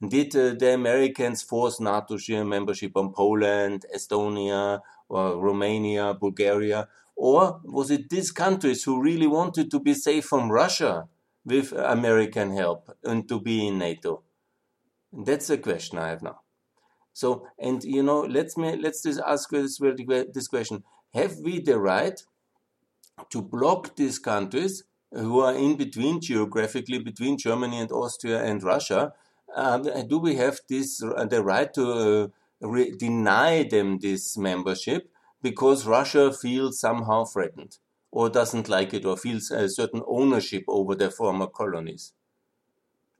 Did 0.06 0.36
uh, 0.36 0.54
the 0.54 0.74
Americans 0.74 1.42
force 1.42 1.80
NATO 1.80 2.16
membership 2.44 2.96
on 2.96 3.12
Poland, 3.12 3.86
Estonia, 3.94 4.80
or 5.08 5.36
Romania, 5.36 6.14
Bulgaria? 6.14 6.88
Or 7.16 7.60
was 7.64 7.90
it 7.90 8.10
these 8.10 8.30
countries 8.30 8.84
who 8.84 9.02
really 9.02 9.26
wanted 9.26 9.70
to 9.70 9.80
be 9.80 9.94
safe 9.94 10.26
from 10.26 10.52
Russia 10.52 11.08
with 11.44 11.72
American 11.72 12.52
help 12.52 12.96
and 13.02 13.26
to 13.28 13.40
be 13.40 13.66
in 13.66 13.78
NATO? 13.78 14.22
That's 15.12 15.46
the 15.46 15.58
question 15.58 15.98
I 15.98 16.10
have 16.10 16.22
now. 16.22 16.40
So, 17.16 17.46
and 17.58 17.82
you 17.82 18.02
know, 18.02 18.20
let's 18.20 18.58
me 18.58 18.76
let's 18.76 19.02
just 19.02 19.20
ask 19.20 19.48
this, 19.48 19.78
this 19.78 20.48
question: 20.48 20.84
Have 21.14 21.38
we 21.38 21.60
the 21.60 21.78
right 21.78 22.20
to 23.30 23.40
block 23.40 23.96
these 23.96 24.18
countries 24.18 24.84
who 25.10 25.40
are 25.40 25.54
in 25.54 25.76
between 25.76 26.20
geographically 26.20 26.98
between 26.98 27.38
Germany 27.38 27.78
and 27.78 27.90
Austria 27.90 28.44
and 28.44 28.62
Russia 28.62 29.14
uh, 29.54 29.78
do 30.02 30.18
we 30.18 30.34
have 30.34 30.60
this 30.68 31.02
uh, 31.02 31.24
the 31.24 31.42
right 31.42 31.72
to 31.72 32.30
uh, 32.62 32.84
deny 32.98 33.62
them 33.62 33.98
this 33.98 34.36
membership 34.36 35.08
because 35.40 35.86
Russia 35.86 36.30
feels 36.34 36.78
somehow 36.78 37.24
threatened 37.24 37.78
or 38.10 38.28
doesn't 38.28 38.68
like 38.68 38.92
it 38.92 39.06
or 39.06 39.16
feels 39.16 39.50
a 39.50 39.70
certain 39.70 40.02
ownership 40.06 40.64
over 40.68 40.94
their 40.94 41.10
former 41.10 41.46
colonies? 41.46 42.12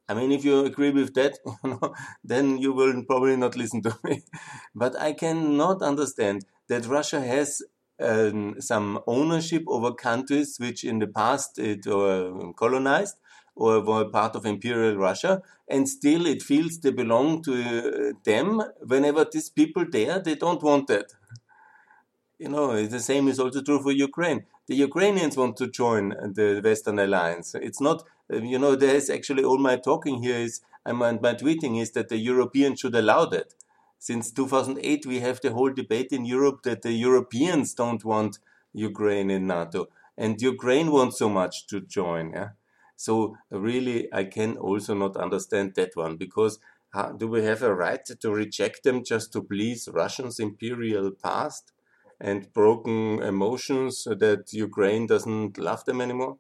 I 0.08 0.14
mean, 0.14 0.30
if 0.32 0.44
you 0.44 0.64
agree 0.64 0.90
with 0.90 1.14
that, 1.14 1.38
you 1.64 1.70
know, 1.70 1.94
then 2.22 2.58
you 2.58 2.72
will 2.72 3.02
probably 3.04 3.36
not 3.36 3.56
listen 3.56 3.82
to 3.82 3.98
me. 4.04 4.22
But 4.75 4.98
I 5.00 5.12
cannot 5.12 5.82
understand 5.82 6.44
that 6.68 6.86
Russia 6.86 7.20
has 7.20 7.62
um, 8.00 8.60
some 8.60 9.00
ownership 9.06 9.64
over 9.66 9.92
countries 9.92 10.58
which 10.60 10.84
in 10.84 10.98
the 10.98 11.06
past 11.06 11.58
it 11.58 11.86
uh, 11.86 12.52
colonized 12.56 13.16
or 13.54 13.80
were 13.80 14.04
part 14.10 14.36
of 14.36 14.44
imperial 14.44 14.96
Russia, 14.96 15.42
and 15.66 15.88
still 15.88 16.26
it 16.26 16.42
feels 16.42 16.78
they 16.80 16.90
belong 16.90 17.42
to 17.42 17.54
uh, 17.54 18.12
them. 18.25 18.62
Whenever 18.86 19.25
these 19.25 19.48
people 19.48 19.86
there, 19.90 20.18
they 20.20 20.34
don't 20.34 20.62
want 20.62 20.88
that. 20.88 21.06
You 22.38 22.48
know, 22.50 22.86
the 22.86 23.00
same 23.00 23.28
is 23.28 23.38
also 23.40 23.62
true 23.62 23.82
for 23.82 23.92
Ukraine. 23.92 24.44
The 24.66 24.75
Ukrainians 24.76 25.36
want 25.36 25.56
to 25.58 25.68
join 25.68 26.10
the 26.10 26.60
Western 26.62 26.98
Alliance. 26.98 27.54
It's 27.54 27.80
not, 27.80 28.02
Um, 28.33 28.45
you 28.45 28.59
know, 28.59 28.75
there's 28.75 29.09
actually 29.11 29.45
all 29.45 29.59
my 29.59 29.76
talking 29.76 30.23
here 30.23 30.37
is, 30.37 30.61
and 30.85 30.99
my, 30.99 31.12
my 31.12 31.35
tweeting 31.35 31.80
is 31.80 31.92
that 31.92 32.09
the 32.09 32.18
Europeans 32.18 32.80
should 32.80 32.95
allow 32.95 33.25
that. 33.26 33.54
Since 33.99 34.33
2008, 34.33 35.06
we 35.06 35.21
have 35.21 35.40
the 35.40 35.52
whole 35.52 35.73
debate 35.73 36.12
in 36.12 36.25
Europe 36.25 36.62
that 36.62 36.83
the 36.83 36.92
Europeans 36.92 37.75
don't 37.75 38.04
want 38.04 38.38
Ukraine 38.73 39.30
in 39.30 39.47
NATO, 39.47 39.88
and 40.16 40.40
Ukraine 40.40 40.90
wants 40.90 41.18
so 41.18 41.28
much 41.28 41.66
to 41.68 41.80
join. 41.80 42.33
Yeah? 42.33 42.50
So 42.97 43.37
really, 43.50 44.09
I 44.12 44.25
can 44.25 44.56
also 44.56 44.95
not 44.95 45.16
understand 45.16 45.75
that 45.76 45.90
one 45.95 46.16
because 46.16 46.59
how, 46.90 47.12
do 47.12 47.28
we 47.28 47.45
have 47.45 47.62
a 47.62 47.75
right 47.75 48.04
to 48.04 48.30
reject 48.30 48.83
them 48.85 49.04
just 49.04 49.33
to 49.33 49.42
please 49.42 49.88
Russia's 49.92 50.38
imperial 50.38 51.11
past 51.11 51.73
and 52.21 52.52
broken 52.52 53.23
emotions 53.23 54.04
that 54.04 54.52
Ukraine 54.52 55.06
doesn't 55.06 55.59
love 55.59 55.85
them 55.85 56.00
anymore? 56.00 56.38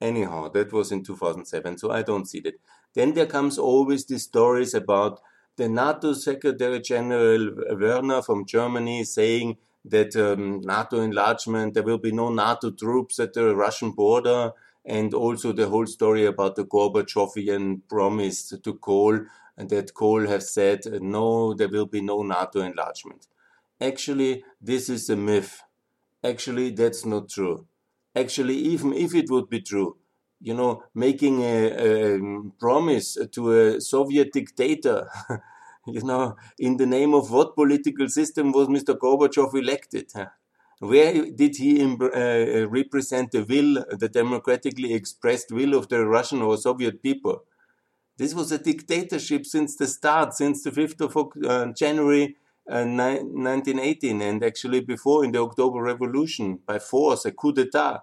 Anyhow, 0.00 0.48
that 0.48 0.72
was 0.72 0.92
in 0.92 1.02
2007, 1.02 1.78
so 1.78 1.90
I 1.90 2.02
don't 2.02 2.28
see 2.28 2.40
that. 2.40 2.54
Then 2.94 3.14
there 3.14 3.26
comes 3.26 3.58
always 3.58 4.06
these 4.06 4.24
stories 4.24 4.74
about 4.74 5.20
the 5.56 5.68
NATO 5.68 6.12
Secretary 6.12 6.80
General 6.80 7.50
Wörner 7.72 8.24
from 8.24 8.46
Germany 8.46 9.02
saying 9.04 9.56
that 9.84 10.14
um, 10.16 10.60
NATO 10.60 11.00
enlargement, 11.00 11.74
there 11.74 11.82
will 11.82 11.98
be 11.98 12.12
no 12.12 12.30
NATO 12.30 12.70
troops 12.70 13.18
at 13.18 13.32
the 13.32 13.56
Russian 13.56 13.90
border, 13.90 14.52
and 14.84 15.12
also 15.12 15.52
the 15.52 15.68
whole 15.68 15.86
story 15.86 16.24
about 16.24 16.56
the 16.56 16.64
Gorbachevian 16.64 17.82
promise 17.88 18.48
to 18.48 18.74
Kohl, 18.74 19.20
and 19.56 19.68
that 19.70 19.94
Kohl 19.94 20.26
has 20.28 20.54
said, 20.54 20.80
no, 21.02 21.54
there 21.54 21.68
will 21.68 21.86
be 21.86 22.00
no 22.00 22.22
NATO 22.22 22.60
enlargement. 22.60 23.26
Actually, 23.80 24.44
this 24.60 24.88
is 24.88 25.10
a 25.10 25.16
myth. 25.16 25.62
Actually, 26.22 26.70
that's 26.70 27.04
not 27.04 27.28
true. 27.28 27.66
Actually, 28.14 28.56
even 28.56 28.92
if 28.92 29.14
it 29.14 29.30
would 29.30 29.48
be 29.48 29.60
true, 29.60 29.96
you 30.40 30.54
know, 30.54 30.82
making 30.94 31.42
a, 31.42 32.16
a 32.16 32.20
promise 32.58 33.16
to 33.32 33.52
a 33.52 33.80
Soviet 33.80 34.32
dictator, 34.32 35.08
you 35.86 36.02
know, 36.02 36.36
in 36.58 36.76
the 36.76 36.86
name 36.86 37.14
of 37.14 37.30
what 37.30 37.54
political 37.54 38.08
system 38.08 38.52
was 38.52 38.68
Mr. 38.68 38.96
Gorbachev 38.98 39.54
elected? 39.54 40.12
Where 40.80 41.26
did 41.30 41.56
he 41.56 41.82
uh, 41.82 41.96
uh, 42.04 42.66
represent 42.68 43.32
the 43.32 43.42
will, 43.42 43.84
the 43.90 44.08
democratically 44.08 44.94
expressed 44.94 45.50
will 45.50 45.74
of 45.74 45.88
the 45.88 46.06
Russian 46.06 46.40
or 46.40 46.56
Soviet 46.56 47.02
people? 47.02 47.42
This 48.16 48.34
was 48.34 48.52
a 48.52 48.58
dictatorship 48.58 49.44
since 49.46 49.76
the 49.76 49.86
start, 49.86 50.34
since 50.34 50.62
the 50.62 50.70
5th 50.70 51.00
of 51.00 51.16
uh, 51.44 51.72
January 51.72 52.36
uh, 52.70 52.84
1918, 52.84 54.20
and 54.20 54.44
actually 54.44 54.80
before 54.80 55.24
in 55.24 55.32
the 55.32 55.40
October 55.40 55.82
Revolution 55.82 56.58
by 56.66 56.78
force, 56.78 57.24
a 57.24 57.32
coup 57.32 57.52
d'etat. 57.52 58.02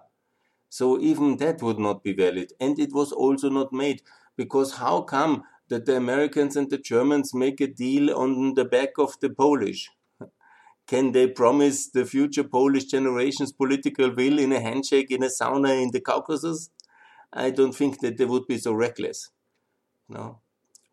So 0.68 0.98
even 1.00 1.36
that 1.36 1.62
would 1.62 1.78
not 1.78 2.02
be 2.02 2.12
valid. 2.12 2.52
And 2.60 2.78
it 2.78 2.92
was 2.92 3.12
also 3.12 3.48
not 3.48 3.72
made 3.72 4.02
because 4.36 4.74
how 4.74 5.02
come 5.02 5.44
that 5.68 5.86
the 5.86 5.96
Americans 5.96 6.56
and 6.56 6.70
the 6.70 6.78
Germans 6.78 7.34
make 7.34 7.60
a 7.60 7.66
deal 7.66 8.14
on 8.16 8.54
the 8.54 8.64
back 8.64 8.90
of 8.98 9.14
the 9.20 9.30
Polish? 9.30 9.90
Can 10.86 11.12
they 11.12 11.28
promise 11.28 11.88
the 11.88 12.04
future 12.04 12.44
Polish 12.44 12.84
generation's 12.84 13.52
political 13.52 14.14
will 14.14 14.38
in 14.38 14.52
a 14.52 14.60
handshake 14.60 15.10
in 15.10 15.22
a 15.22 15.28
sauna 15.28 15.82
in 15.82 15.90
the 15.92 16.00
Caucasus? 16.00 16.70
I 17.32 17.50
don't 17.50 17.74
think 17.74 18.00
that 18.00 18.18
they 18.18 18.24
would 18.24 18.46
be 18.46 18.58
so 18.58 18.72
reckless. 18.72 19.30
No. 20.08 20.40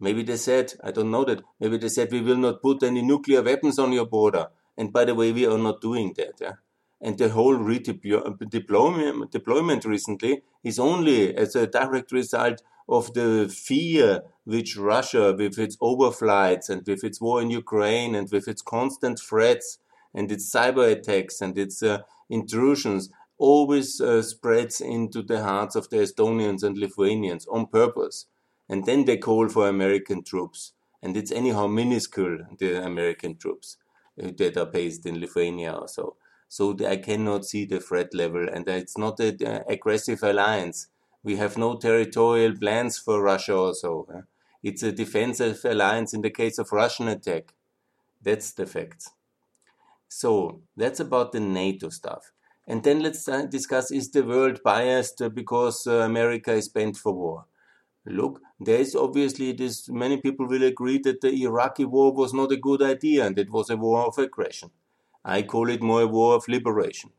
Maybe 0.03 0.21
they 0.21 0.35
said, 0.35 0.73
I 0.83 0.91
don't 0.91 1.11
know 1.11 1.23
that, 1.23 1.41
maybe 1.61 1.77
they 1.77 1.87
said 1.87 2.11
we 2.11 2.19
will 2.19 2.35
not 2.35 2.61
put 2.61 2.83
any 2.83 3.01
nuclear 3.01 3.41
weapons 3.41 3.79
on 3.79 3.93
your 3.93 4.05
border. 4.05 4.47
And 4.77 4.91
by 4.91 5.05
the 5.05 5.15
way, 5.15 5.31
we 5.31 5.45
are 5.45 5.57
not 5.57 5.79
doing 5.79 6.13
that. 6.17 6.33
Yeah? 6.41 6.55
And 6.99 7.17
the 7.17 7.29
whole 7.29 7.55
redeployment 7.55 9.29
deployment 9.29 9.85
recently 9.85 10.41
is 10.61 10.77
only 10.77 11.33
as 11.33 11.55
a 11.55 11.67
direct 11.67 12.11
result 12.11 12.61
of 12.89 13.13
the 13.13 13.47
fear 13.47 14.23
which 14.43 14.75
Russia, 14.75 15.33
with 15.37 15.57
its 15.57 15.77
overflights 15.77 16.69
and 16.69 16.85
with 16.85 17.05
its 17.05 17.21
war 17.21 17.41
in 17.41 17.49
Ukraine 17.49 18.13
and 18.13 18.29
with 18.29 18.49
its 18.49 18.61
constant 18.61 19.19
threats 19.19 19.77
and 20.13 20.29
its 20.29 20.53
cyber 20.53 20.91
attacks 20.91 21.39
and 21.39 21.57
its 21.57 21.81
uh, 21.81 21.99
intrusions 22.29 23.09
always 23.37 24.01
uh, 24.01 24.21
spreads 24.21 24.81
into 24.81 25.21
the 25.21 25.43
hearts 25.43 25.77
of 25.77 25.89
the 25.89 25.97
Estonians 25.97 26.61
and 26.61 26.77
Lithuanians 26.77 27.47
on 27.47 27.67
purpose. 27.67 28.25
And 28.69 28.85
then 28.85 29.05
they 29.05 29.17
call 29.17 29.49
for 29.49 29.67
American 29.67 30.23
troops. 30.23 30.73
And 31.01 31.17
it's 31.17 31.31
anyhow 31.31 31.67
minuscule, 31.67 32.39
the 32.59 32.83
American 32.83 33.37
troops 33.37 33.77
uh, 34.21 34.31
that 34.37 34.57
are 34.57 34.65
based 34.65 35.05
in 35.05 35.19
Lithuania 35.19 35.73
or 35.73 35.87
so. 35.87 36.15
So 36.47 36.77
I 36.87 36.97
cannot 36.97 37.45
see 37.45 37.65
the 37.65 37.79
threat 37.79 38.13
level, 38.13 38.47
and 38.47 38.67
it's 38.67 38.97
not 38.97 39.19
an 39.19 39.43
uh, 39.45 39.63
aggressive 39.67 40.21
alliance. 40.21 40.87
We 41.23 41.37
have 41.37 41.57
no 41.57 41.77
territorial 41.77 42.55
plans 42.55 42.99
for 42.99 43.23
Russia 43.23 43.55
also. 43.55 44.07
It's 44.61 44.83
a 44.83 44.91
defensive 44.91 45.65
alliance 45.65 46.13
in 46.13 46.21
the 46.21 46.29
case 46.29 46.59
of 46.59 46.71
Russian 46.71 47.07
attack. 47.07 47.53
That's 48.21 48.51
the 48.51 48.65
facts. 48.65 49.09
So 50.07 50.61
that's 50.77 50.99
about 50.99 51.31
the 51.31 51.39
NATO 51.39 51.89
stuff. 51.89 52.31
And 52.67 52.83
then 52.83 53.01
let's 53.01 53.27
uh, 53.27 53.45
discuss 53.45 53.91
is 53.91 54.11
the 54.11 54.23
world 54.23 54.61
biased 54.63 55.21
because 55.33 55.87
America 55.87 56.53
is 56.53 56.69
bent 56.69 56.97
for 56.97 57.13
war? 57.13 57.45
Look, 58.05 58.41
there 58.59 58.79
is 58.79 58.95
obviously 58.95 59.53
this, 59.53 59.87
many 59.89 60.17
people 60.17 60.47
will 60.47 60.63
agree 60.63 60.97
that 60.99 61.21
the 61.21 61.43
Iraqi 61.43 61.85
war 61.85 62.13
was 62.13 62.33
not 62.33 62.51
a 62.51 62.57
good 62.57 62.81
idea 62.81 63.25
and 63.25 63.39
it 63.39 63.49
was 63.49 63.69
a 63.69 63.77
war 63.77 64.05
of 64.05 64.17
aggression. 64.17 64.71
I 65.23 65.43
call 65.43 65.69
it 65.69 65.81
more 65.81 66.01
a 66.01 66.07
war 66.07 66.35
of 66.35 66.47
liberation. 66.47 67.11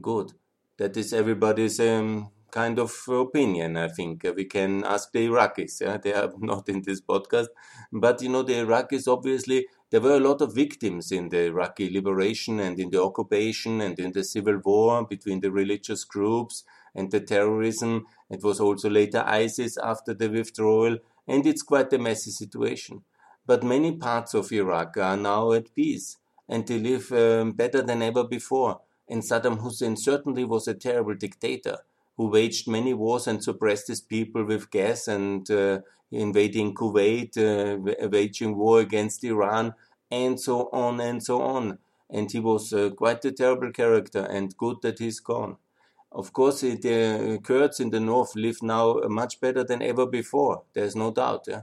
Good. 0.00 0.32
That 0.78 0.96
is 0.96 1.12
everybody's 1.12 1.78
um, 1.80 2.30
kind 2.50 2.78
of 2.78 2.92
opinion, 3.08 3.76
I 3.76 3.88
think. 3.88 4.24
We 4.34 4.46
can 4.46 4.84
ask 4.84 5.12
the 5.12 5.26
Iraqis. 5.28 5.80
Yeah? 5.82 5.98
They 5.98 6.14
are 6.14 6.32
not 6.38 6.68
in 6.68 6.82
this 6.82 7.00
podcast. 7.00 7.48
But, 7.92 8.22
you 8.22 8.30
know, 8.30 8.42
the 8.42 8.54
Iraqis 8.54 9.06
obviously 9.06 9.66
there 9.90 10.00
were 10.00 10.16
a 10.16 10.20
lot 10.28 10.40
of 10.40 10.54
victims 10.54 11.12
in 11.12 11.28
the 11.28 11.46
Iraqi 11.46 11.90
liberation 11.90 12.58
and 12.58 12.78
in 12.80 12.90
the 12.90 13.02
occupation 13.02 13.80
and 13.80 13.98
in 13.98 14.12
the 14.12 14.24
civil 14.24 14.58
war 14.64 15.06
between 15.06 15.40
the 15.40 15.50
religious 15.50 16.04
groups 16.04 16.64
and 16.94 17.10
the 17.10 17.20
terrorism. 17.20 18.06
It 18.28 18.42
was 18.42 18.60
also 18.60 18.90
later 18.90 19.22
ISIS 19.24 19.76
after 19.76 20.12
the 20.14 20.28
withdrawal, 20.28 20.98
and 21.28 21.46
it's 21.46 21.62
quite 21.62 21.92
a 21.92 21.98
messy 21.98 22.30
situation. 22.30 23.02
But 23.46 23.62
many 23.62 23.92
parts 23.96 24.34
of 24.34 24.52
Iraq 24.52 24.96
are 24.96 25.16
now 25.16 25.52
at 25.52 25.74
peace, 25.74 26.16
and 26.48 26.66
they 26.66 26.78
live 26.78 27.12
um, 27.12 27.52
better 27.52 27.82
than 27.82 28.02
ever 28.02 28.24
before. 28.24 28.80
And 29.08 29.22
Saddam 29.22 29.60
Hussein 29.60 29.96
certainly 29.96 30.44
was 30.44 30.66
a 30.66 30.74
terrible 30.74 31.14
dictator 31.14 31.78
who 32.16 32.28
waged 32.28 32.66
many 32.66 32.94
wars 32.94 33.26
and 33.26 33.42
suppressed 33.42 33.88
his 33.88 34.00
people 34.00 34.44
with 34.44 34.70
gas 34.70 35.06
and 35.06 35.48
uh, 35.50 35.80
invading 36.10 36.74
Kuwait, 36.74 37.36
uh, 37.36 38.08
waging 38.08 38.56
war 38.56 38.80
against 38.80 39.22
Iran, 39.22 39.74
and 40.10 40.40
so 40.40 40.68
on 40.72 41.00
and 41.00 41.22
so 41.22 41.42
on. 41.42 41.78
And 42.08 42.30
he 42.30 42.40
was 42.40 42.72
uh, 42.72 42.90
quite 42.90 43.24
a 43.24 43.32
terrible 43.32 43.70
character, 43.72 44.24
and 44.24 44.56
good 44.56 44.78
that 44.82 44.98
he's 44.98 45.20
gone. 45.20 45.56
Of 46.12 46.32
course, 46.32 46.60
the 46.60 47.40
Kurds 47.42 47.80
in 47.80 47.90
the 47.90 48.00
north 48.00 48.34
live 48.36 48.62
now 48.62 49.00
much 49.08 49.40
better 49.40 49.64
than 49.64 49.82
ever 49.82 50.06
before. 50.06 50.62
There's 50.72 50.96
no 50.96 51.10
doubt. 51.10 51.44
Yeah? 51.48 51.62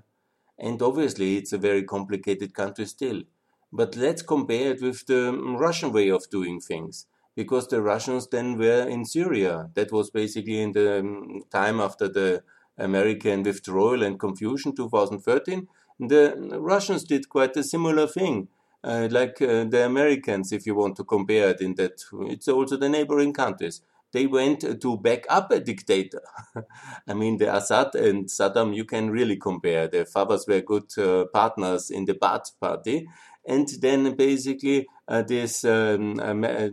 And 0.59 0.81
obviously, 0.81 1.38
it's 1.38 1.53
a 1.53 1.57
very 1.57 1.83
complicated 1.83 2.53
country 2.53 2.85
still. 2.85 3.23
But 3.71 3.95
let's 3.95 4.21
compare 4.21 4.71
it 4.73 4.81
with 4.81 5.07
the 5.07 5.33
Russian 5.33 5.91
way 5.91 6.09
of 6.09 6.29
doing 6.29 6.59
things. 6.59 7.07
Because 7.35 7.67
the 7.67 7.81
Russians 7.81 8.27
then 8.27 8.59
were 8.59 8.88
in 8.88 9.05
Syria. 9.05 9.71
That 9.73 9.91
was 9.91 10.12
basically 10.12 10.62
in 10.62 10.73
the 10.73 11.00
um, 11.00 11.41
time 11.51 11.79
after 11.79 12.07
the 12.07 12.43
American 12.77 13.41
withdrawal 13.41 14.03
and 14.03 14.19
confusion 14.19 14.75
2013, 14.75 15.67
the 16.00 16.59
Russians 16.59 17.03
did 17.03 17.29
quite 17.29 17.55
a 17.57 17.63
similar 17.63 18.07
thing. 18.07 18.50
Uh, 18.83 19.07
like 19.09 19.41
uh, 19.41 19.63
the 19.63 19.85
Americans, 19.85 20.51
if 20.51 20.65
you 20.65 20.75
want 20.75 20.95
to 20.97 21.03
compare 21.03 21.50
it, 21.50 21.62
in 21.62 21.73
that 21.75 22.03
it's 22.27 22.47
also 22.50 22.75
the 22.75 22.89
neighboring 22.89 23.31
countries. 23.33 23.81
They 24.13 24.27
went 24.27 24.62
to 24.82 24.98
back 24.98 25.25
up 25.29 25.51
a 25.51 25.60
dictator. 25.60 26.22
I 27.08 27.13
mean, 27.13 27.38
the 27.38 27.53
Assad 27.55 27.96
and 27.96 28.27
Saddam, 28.27 28.75
you 28.75 28.86
can 28.86 29.10
really 29.10 29.38
compare. 29.38 29.88
Their 29.88 30.05
fathers 30.05 30.46
were 30.48 30.62
good 30.62 30.89
uh, 30.98 31.25
partners 31.34 31.89
in 31.89 32.05
the 32.05 32.13
Baath 32.13 32.51
party. 32.62 33.08
And 33.46 33.67
then 33.82 34.15
basically, 34.15 34.88
uh, 35.08 35.24
this 35.24 35.65
um, 35.65 36.15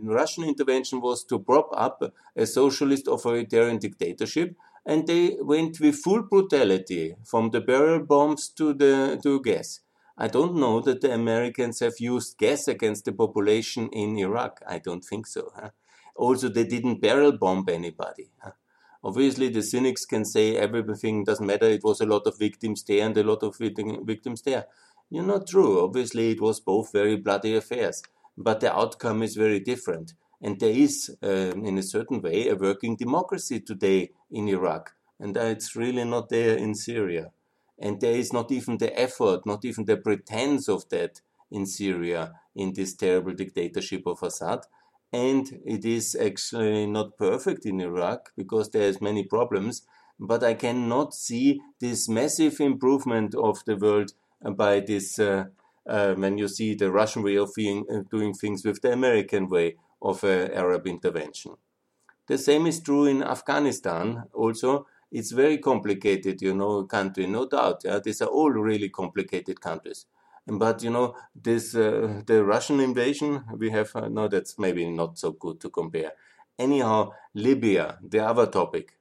Russian 0.03 0.45
intervention 0.45 1.01
was 1.01 1.25
to 1.25 1.39
prop 1.39 1.69
up 1.73 2.01
a 2.35 2.45
socialist 2.45 3.07
authoritarian 3.07 3.79
dictatorship 3.79 4.55
and 4.85 5.05
they 5.05 5.37
went 5.41 5.79
with 5.79 5.95
full 5.95 6.23
brutality 6.23 7.15
from 7.23 7.51
the 7.51 7.61
barrel 7.61 7.99
bombs 7.99 8.49
to 8.49 8.73
the 8.73 9.19
to 9.21 9.41
gas. 9.41 9.79
I 10.17 10.27
don't 10.27 10.55
know 10.55 10.81
that 10.81 11.01
the 11.01 11.13
Americans 11.13 11.79
have 11.79 11.99
used 11.99 12.37
gas 12.37 12.67
against 12.67 13.05
the 13.05 13.11
population 13.11 13.89
in 13.91 14.17
Iraq. 14.17 14.61
I 14.67 14.79
don't 14.79 15.03
think 15.03 15.27
so. 15.27 15.51
Huh? 15.55 15.69
Also, 16.15 16.49
they 16.49 16.63
didn't 16.63 17.01
barrel 17.01 17.31
bomb 17.31 17.65
anybody. 17.69 18.31
Obviously, 19.03 19.49
the 19.49 19.63
cynics 19.63 20.05
can 20.05 20.25
say 20.25 20.57
everything 20.57 21.23
doesn't 21.23 21.45
matter. 21.45 21.65
It 21.65 21.83
was 21.83 22.01
a 22.01 22.05
lot 22.05 22.27
of 22.27 22.37
victims 22.37 22.83
there 22.83 23.05
and 23.05 23.17
a 23.17 23.23
lot 23.23 23.41
of 23.41 23.57
victims 23.57 24.43
there. 24.43 24.65
You're 25.09 25.25
not 25.25 25.47
true. 25.47 25.83
Obviously, 25.83 26.31
it 26.31 26.41
was 26.41 26.59
both 26.59 26.91
very 26.91 27.17
bloody 27.17 27.55
affairs, 27.55 28.03
but 28.37 28.59
the 28.59 28.73
outcome 28.73 29.23
is 29.23 29.35
very 29.35 29.59
different. 29.59 30.13
And 30.41 30.59
there 30.59 30.71
is, 30.71 31.15
uh, 31.23 31.53
in 31.53 31.77
a 31.77 31.83
certain 31.83 32.21
way, 32.21 32.47
a 32.47 32.55
working 32.55 32.95
democracy 32.95 33.59
today 33.59 34.11
in 34.31 34.47
Iraq. 34.47 34.95
And 35.19 35.35
it's 35.35 35.75
really 35.75 36.03
not 36.03 36.29
there 36.29 36.55
in 36.55 36.75
Syria. 36.75 37.31
And 37.77 37.99
there 37.99 38.15
is 38.15 38.31
not 38.31 38.51
even 38.51 38.77
the 38.77 38.97
effort, 38.99 39.45
not 39.45 39.65
even 39.65 39.85
the 39.85 39.97
pretense 39.97 40.69
of 40.69 40.87
that 40.89 41.21
in 41.51 41.65
Syria, 41.65 42.33
in 42.55 42.73
this 42.73 42.95
terrible 42.95 43.33
dictatorship 43.33 44.07
of 44.07 44.23
Assad. 44.23 44.65
And 45.13 45.61
it 45.65 45.83
is 45.83 46.15
actually 46.15 46.85
not 46.87 47.17
perfect 47.17 47.65
in 47.65 47.81
Iraq 47.81 48.31
because 48.37 48.69
there's 48.69 49.01
many 49.01 49.23
problems. 49.23 49.83
But 50.19 50.43
I 50.43 50.53
cannot 50.53 51.13
see 51.13 51.61
this 51.79 52.07
massive 52.07 52.59
improvement 52.61 53.35
of 53.35 53.65
the 53.65 53.75
world 53.75 54.13
by 54.55 54.79
this 54.79 55.19
uh, 55.19 55.45
uh, 55.87 56.13
when 56.13 56.37
you 56.37 56.47
see 56.47 56.75
the 56.75 56.91
Russian 56.91 57.23
way 57.23 57.35
of 57.37 57.51
being, 57.55 57.85
uh, 57.91 58.01
doing 58.09 58.33
things 58.33 58.63
with 58.63 58.81
the 58.81 58.93
American 58.93 59.49
way 59.49 59.77
of 60.01 60.23
an 60.23 60.51
Arab 60.51 60.87
intervention. 60.87 61.53
The 62.27 62.37
same 62.37 62.67
is 62.67 62.79
true 62.79 63.05
in 63.05 63.23
Afghanistan 63.23 64.23
also. 64.33 64.87
It's 65.11 65.31
very 65.31 65.57
complicated, 65.57 66.41
you 66.41 66.55
know, 66.55 66.85
country, 66.85 67.27
no 67.27 67.47
doubt. 67.47 67.81
Yeah? 67.83 67.99
These 67.99 68.21
are 68.21 68.29
all 68.29 68.51
really 68.51 68.89
complicated 68.89 69.59
countries. 69.59 70.05
But 70.57 70.83
you 70.83 70.89
know, 70.89 71.15
this 71.33 71.73
uh, 71.75 72.21
the 72.25 72.43
Russian 72.43 72.79
invasion 72.79 73.43
we 73.57 73.69
have 73.69 73.95
uh, 73.95 74.09
no, 74.09 74.27
that's 74.27 74.59
maybe 74.59 74.89
not 74.89 75.17
so 75.17 75.31
good 75.31 75.61
to 75.61 75.69
compare. 75.69 76.11
Anyhow, 76.59 77.11
Libya, 77.33 77.97
the 78.01 78.19
other 78.19 78.47
topic, 78.47 78.97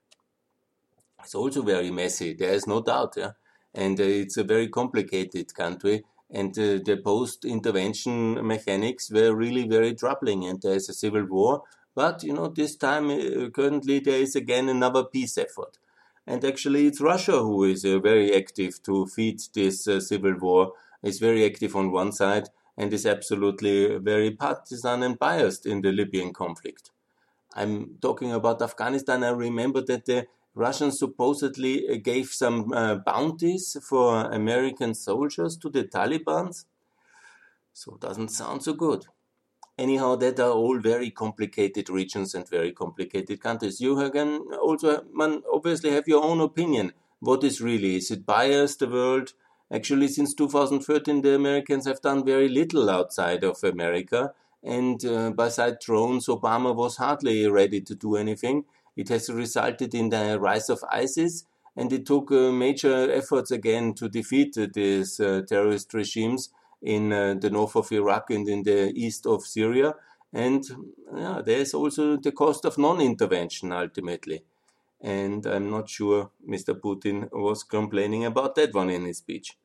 it's 1.25 1.35
also 1.35 1.63
very 1.63 1.91
messy. 1.91 2.35
There 2.35 2.53
is 2.53 2.67
no 2.67 2.81
doubt, 2.81 3.15
yeah, 3.17 3.33
and 3.75 3.99
uh, 3.99 4.05
it's 4.05 4.37
a 4.37 4.45
very 4.45 4.69
complicated 4.69 5.53
country 5.55 6.05
and 6.31 6.57
uh, 6.59 6.79
the 6.85 7.01
post-intervention 7.03 8.47
mechanics 8.47 9.11
were 9.11 9.35
really 9.35 9.67
very 9.67 9.95
troubling 9.95 10.45
and 10.45 10.63
there 10.63 10.75
is 10.75 10.89
a 10.89 10.95
civil 10.95 11.25
war 11.25 11.63
but 11.95 12.23
you 12.23 12.33
know 12.33 12.49
this 12.49 12.77
time 12.77 13.11
uh, 13.11 13.49
currently 13.51 13.99
there 13.99 14.21
is 14.21 14.37
again 14.37 14.69
another 14.69 15.05
peace 15.05 15.37
effort 15.37 15.79
and 16.27 16.45
actually 16.45 16.87
it's 16.87 17.01
russia 17.01 17.39
who 17.41 17.65
is 17.65 17.85
uh, 17.85 17.99
very 17.99 18.35
active 18.35 18.83
to 18.83 19.07
feed 19.07 19.41
this 19.55 19.89
uh, 19.89 20.01
civil 20.01 20.35
war 20.39 20.73
is 21.03 21.19
very 21.19 21.45
active 21.45 21.75
on 21.77 21.91
one 21.91 22.13
side 22.13 22.49
and 22.77 22.93
is 22.93 23.07
absolutely 23.07 23.99
very 23.99 24.31
partisan 24.31 25.03
and 25.03 25.19
biased 25.19 25.67
in 25.67 25.81
the 25.83 25.93
libyan 25.93 26.33
conflict 26.33 26.91
i'm 27.55 27.97
talking 28.01 28.33
about 28.33 28.63
afghanistan 28.63 29.25
i 29.25 29.31
remember 29.31 29.81
that 29.81 30.07
the 30.07 30.27
Russians 30.55 30.99
supposedly 30.99 31.89
uh, 31.89 31.97
gave 32.03 32.29
some 32.29 32.73
uh, 32.73 32.97
bounties 32.97 33.77
for 33.89 34.31
American 34.31 34.95
soldiers 34.95 35.57
to 35.59 35.71
the 35.71 35.85
Taliban. 35.85 36.65
So 37.73 37.95
it 37.95 38.01
doesn't 38.01 38.29
sound 38.29 38.65
so 38.65 38.73
good. 38.73 39.07
Anyhow, 39.79 40.17
that 40.17 40.41
are 40.41 40.51
all 40.51 40.79
very 40.79 41.11
complicated 41.11 41.89
regions 41.89 42.35
and 42.35 42.47
very 42.49 42.73
complicated 42.73 43.41
countries. 43.41 43.81
You 43.81 44.11
can 44.11 44.43
also 44.61 45.05
man, 45.15 45.43
obviously 45.51 45.91
have 45.93 46.09
your 46.09 46.23
own 46.23 46.41
opinion. 46.41 46.93
What 47.21 47.45
is 47.45 47.61
really? 47.61 47.97
Is 47.97 48.11
it 48.11 48.27
biased, 48.27 48.81
the 48.81 48.89
world? 48.89 49.33
Actually, 49.73 50.09
since 50.09 50.35
2013, 50.35 51.23
the 51.23 51.35
Americans 51.35 51.87
have 51.87 52.01
done 52.01 52.25
very 52.25 52.49
little 52.49 52.91
outside 52.91 53.45
of 53.45 53.63
America. 53.63 54.33
And 54.63 55.05
uh, 55.05 55.31
beside 55.31 55.79
drones, 55.79 56.27
Obama 56.27 56.75
was 56.75 56.97
hardly 56.97 57.47
ready 57.47 57.81
to 57.83 57.95
do 57.95 58.17
anything. 58.17 58.65
It 58.97 59.09
has 59.09 59.31
resulted 59.31 59.95
in 59.95 60.11
the 60.11 60.39
rise 60.41 60.69
of 60.69 60.85
ISIS, 60.91 61.45
and 61.77 61.93
it 61.93 62.05
took 62.05 62.33
uh, 62.33 62.51
major 62.51 63.11
efforts 63.11 63.51
again 63.51 63.95
to 63.95 64.09
defeat 64.09 64.59
uh, 64.59 64.67
these 64.73 65.21
uh, 65.21 65.43
terrorist 65.49 65.95
regimes 65.95 66.51
in 66.83 67.13
uh, 67.13 67.35
the 67.41 67.51
north 67.51 67.77
of 67.77 67.93
Iraq 67.93 68.31
and 68.31 68.49
in 68.49 68.65
the 68.65 68.93
east 68.95 69.25
of 69.25 69.47
Syria. 69.47 69.95
And 70.33 70.65
yeah, 71.17 71.43
there's 71.45 71.75
also 71.75 72.17
the 72.17 72.33
cost 72.33 72.65
of 72.65 72.77
non-intervention 72.77 73.73
ultimately. 73.73 74.43
And 75.01 75.47
I'm 75.47 75.71
not 75.71 75.89
sure 75.89 76.31
Mr. 76.47 76.79
Putin 76.79 77.31
was 77.33 77.63
complaining 77.63 78.25
about 78.25 78.55
that 78.57 78.75
one 78.75 78.91
in 78.91 79.05
his 79.05 79.19
speech. 79.19 79.57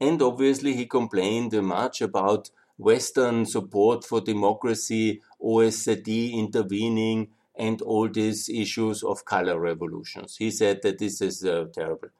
And 0.00 0.22
obviously, 0.22 0.74
he 0.74 0.86
complained 0.86 1.52
much 1.62 2.00
about 2.00 2.50
Western 2.76 3.44
support 3.44 4.04
for 4.04 4.20
democracy, 4.20 5.20
OSCE 5.42 6.32
intervening, 6.32 7.28
and 7.56 7.82
all 7.82 8.08
these 8.08 8.48
issues 8.48 9.02
of 9.02 9.24
color 9.24 9.58
revolutions. 9.58 10.36
He 10.36 10.52
said 10.52 10.82
that 10.82 10.98
this 10.98 11.20
is 11.20 11.44
uh, 11.44 11.66
terrible. 11.74 12.10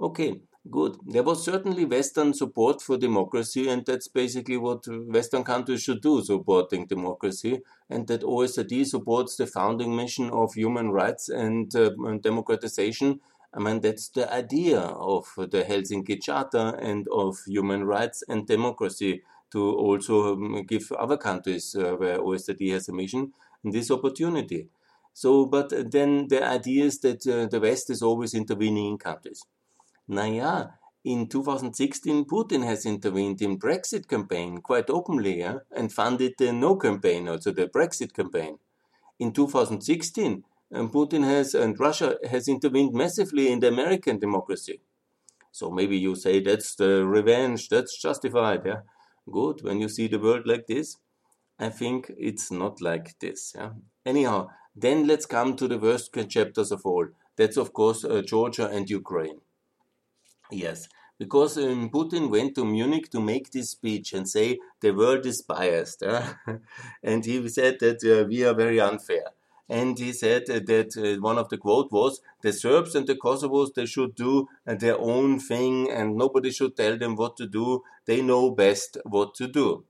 Okay, 0.00 0.40
good. 0.70 0.96
There 1.06 1.22
was 1.22 1.44
certainly 1.44 1.84
Western 1.84 2.34
support 2.34 2.82
for 2.82 2.96
democracy, 2.96 3.68
and 3.68 3.84
that's 3.84 4.08
basically 4.08 4.56
what 4.56 4.86
Western 4.88 5.44
countries 5.44 5.82
should 5.82 6.00
do, 6.02 6.22
supporting 6.22 6.86
democracy, 6.86 7.60
and 7.88 8.06
that 8.08 8.22
OSCE 8.22 8.86
supports 8.86 9.36
the 9.36 9.46
founding 9.46 9.94
mission 9.96 10.30
of 10.30 10.54
human 10.54 10.90
rights 10.90 11.28
and, 11.28 11.74
uh, 11.74 11.90
and 12.04 12.22
democratization. 12.22 13.20
I 13.54 13.60
mean, 13.60 13.80
that's 13.80 14.08
the 14.08 14.32
idea 14.32 14.80
of 14.80 15.26
the 15.36 15.64
Helsinki 15.64 16.22
Charter 16.22 16.76
and 16.80 17.06
of 17.08 17.38
human 17.46 17.84
rights 17.84 18.22
and 18.28 18.46
democracy 18.46 19.22
to 19.52 19.70
also 19.76 20.34
um, 20.34 20.62
give 20.64 20.90
other 20.92 21.16
countries 21.16 21.74
uh, 21.74 21.94
where 21.94 22.18
OECD 22.18 22.72
has 22.72 22.88
a 22.88 22.92
mission 22.92 23.32
this 23.64 23.90
opportunity. 23.90 24.68
So, 25.12 25.46
but 25.46 25.72
then 25.90 26.28
the 26.28 26.44
idea 26.46 26.84
is 26.84 27.00
that 27.00 27.26
uh, 27.26 27.46
the 27.46 27.60
West 27.60 27.90
is 27.90 28.02
always 28.02 28.34
intervening 28.34 28.86
in 28.90 28.98
countries. 28.98 29.42
Naja, 30.08 30.72
in 31.04 31.28
2016, 31.28 32.24
Putin 32.24 32.64
has 32.64 32.84
intervened 32.84 33.40
in 33.40 33.58
Brexit 33.58 34.08
campaign 34.08 34.58
quite 34.58 34.90
openly 34.90 35.38
yeah, 35.38 35.58
and 35.70 35.92
funded 35.92 36.34
the 36.36 36.52
No 36.52 36.76
campaign, 36.76 37.28
also 37.28 37.52
the 37.52 37.68
Brexit 37.68 38.12
campaign. 38.12 38.58
In 39.18 39.32
2016, 39.32 40.44
um, 40.74 40.90
Putin 40.90 41.24
has 41.24 41.54
and 41.54 41.78
Russia 41.78 42.18
has 42.28 42.48
intervened 42.48 42.92
massively 42.92 43.52
in 43.52 43.60
the 43.60 43.68
American 43.68 44.18
democracy. 44.18 44.80
So 45.52 45.70
maybe 45.70 45.96
you 45.96 46.16
say 46.16 46.40
that's 46.40 46.74
the 46.74 47.06
revenge, 47.06 47.68
that's 47.68 48.00
justified. 48.00 48.62
Yeah, 48.66 48.80
good. 49.30 49.62
When 49.62 49.80
you 49.80 49.88
see 49.88 50.08
the 50.08 50.18
world 50.18 50.46
like 50.46 50.66
this, 50.66 50.96
I 51.58 51.68
think 51.68 52.10
it's 52.18 52.50
not 52.50 52.80
like 52.80 53.18
this. 53.20 53.52
Yeah. 53.54 53.70
Anyhow, 54.04 54.48
then 54.74 55.06
let's 55.06 55.24
come 55.24 55.56
to 55.56 55.68
the 55.68 55.78
worst 55.78 56.12
chapters 56.28 56.72
of 56.72 56.84
all. 56.84 57.06
That's 57.36 57.56
of 57.56 57.72
course 57.72 58.04
uh, 58.04 58.22
Georgia 58.22 58.66
and 58.66 58.90
Ukraine. 58.90 59.40
Yes, 60.50 60.88
because 61.18 61.56
um, 61.58 61.90
Putin 61.90 62.30
went 62.30 62.54
to 62.54 62.64
Munich 62.64 63.10
to 63.10 63.20
make 63.20 63.50
this 63.50 63.70
speech 63.70 64.12
and 64.12 64.28
say 64.28 64.58
the 64.80 64.92
world 64.92 65.26
is 65.26 65.42
biased, 65.42 66.02
and 67.02 67.24
he 67.24 67.48
said 67.48 67.78
that 67.80 68.04
uh, 68.04 68.26
we 68.28 68.44
are 68.44 68.54
very 68.54 68.80
unfair. 68.80 69.24
And 69.68 69.98
he 69.98 70.12
said 70.12 70.46
that 70.46 70.96
uh, 70.96 71.20
one 71.20 71.38
of 71.38 71.48
the 71.48 71.58
quote 71.58 71.90
was 71.90 72.20
the 72.40 72.52
Serbs 72.52 72.94
and 72.94 73.04
the 73.06 73.16
Kosovos 73.16 73.74
they 73.74 73.86
should 73.86 74.14
do 74.14 74.48
uh, 74.64 74.74
their 74.76 74.96
own 74.96 75.40
thing 75.40 75.90
and 75.90 76.16
nobody 76.16 76.52
should 76.52 76.76
tell 76.76 76.96
them 76.96 77.16
what 77.16 77.36
to 77.38 77.48
do. 77.48 77.82
They 78.04 78.22
know 78.22 78.52
best 78.52 78.96
what 79.04 79.34
to 79.34 79.48
do. 79.48 79.84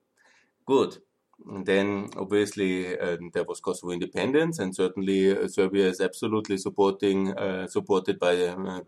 Good. 0.64 0.98
And 1.46 1.66
then 1.66 2.08
obviously 2.16 2.98
uh, 2.98 3.18
there 3.34 3.44
was 3.44 3.60
Kosovo 3.60 3.92
independence, 3.92 4.58
and 4.58 4.74
certainly 4.74 5.36
uh, 5.36 5.46
Serbia 5.48 5.88
is 5.88 6.00
absolutely 6.00 6.56
supporting 6.56 7.36
uh, 7.36 7.66
supported 7.66 8.18
by 8.18 8.46
um, 8.46 8.82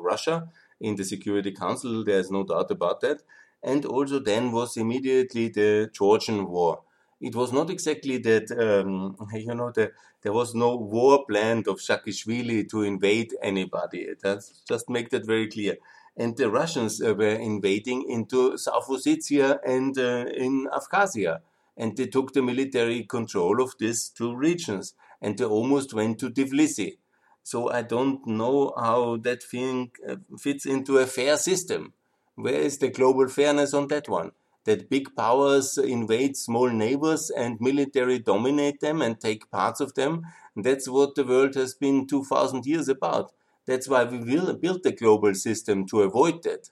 Russia 0.00 0.48
in 0.82 0.96
the 0.96 1.04
Security 1.04 1.52
Council. 1.52 2.04
There 2.04 2.18
is 2.18 2.30
no 2.30 2.44
doubt 2.44 2.70
about 2.70 3.00
that. 3.00 3.22
And 3.62 3.86
also 3.86 4.18
then 4.18 4.52
was 4.52 4.76
immediately 4.76 5.48
the 5.48 5.90
Georgian 5.92 6.48
War. 6.48 6.82
It 7.20 7.34
was 7.36 7.52
not 7.52 7.70
exactly 7.70 8.18
that 8.18 8.50
um, 8.50 9.16
you 9.32 9.54
know 9.54 9.70
the, 9.70 9.92
there 10.22 10.32
was 10.32 10.54
no 10.54 10.76
war 10.76 11.24
planned 11.24 11.68
of 11.68 11.76
Saakashvili 11.76 12.68
to 12.70 12.82
invade 12.82 13.30
anybody. 13.40 14.08
That's 14.20 14.62
just 14.68 14.90
make 14.90 15.10
that 15.10 15.24
very 15.24 15.48
clear 15.48 15.76
and 16.16 16.36
the 16.36 16.50
Russians 16.50 17.00
uh, 17.02 17.14
were 17.14 17.34
invading 17.34 18.08
into 18.08 18.58
South 18.58 18.86
Ossetia 18.88 19.58
and 19.66 19.96
uh, 19.96 20.26
in 20.34 20.68
Abkhazia 20.72 21.40
and 21.76 21.96
they 21.96 22.06
took 22.06 22.32
the 22.32 22.42
military 22.42 23.04
control 23.04 23.62
of 23.62 23.74
these 23.78 24.08
two 24.10 24.34
regions 24.34 24.94
and 25.20 25.38
they 25.38 25.44
almost 25.44 25.94
went 25.94 26.18
to 26.18 26.30
Tbilisi. 26.30 26.98
So 27.42 27.70
I 27.70 27.82
don't 27.82 28.26
know 28.26 28.72
how 28.76 29.16
that 29.18 29.42
thing 29.42 29.90
uh, 30.08 30.16
fits 30.38 30.64
into 30.66 30.98
a 30.98 31.06
fair 31.06 31.36
system. 31.36 31.92
Where 32.34 32.60
is 32.60 32.78
the 32.78 32.88
global 32.88 33.28
fairness 33.28 33.74
on 33.74 33.88
that 33.88 34.08
one? 34.08 34.32
That 34.64 34.88
big 34.88 35.16
powers 35.16 35.76
invade 35.76 36.36
small 36.36 36.70
neighbors 36.70 37.30
and 37.30 37.60
military 37.60 38.20
dominate 38.20 38.80
them 38.80 39.02
and 39.02 39.20
take 39.20 39.50
parts 39.50 39.80
of 39.80 39.94
them. 39.94 40.22
That's 40.54 40.88
what 40.88 41.16
the 41.16 41.24
world 41.24 41.56
has 41.56 41.74
been 41.74 42.06
2000 42.06 42.64
years 42.64 42.88
about. 42.88 43.32
That's 43.66 43.88
why 43.88 44.04
we 44.04 44.18
will 44.18 44.54
build 44.54 44.82
the 44.84 44.92
global 44.92 45.34
system 45.34 45.86
to 45.88 46.02
avoid 46.02 46.44
that. 46.44 46.70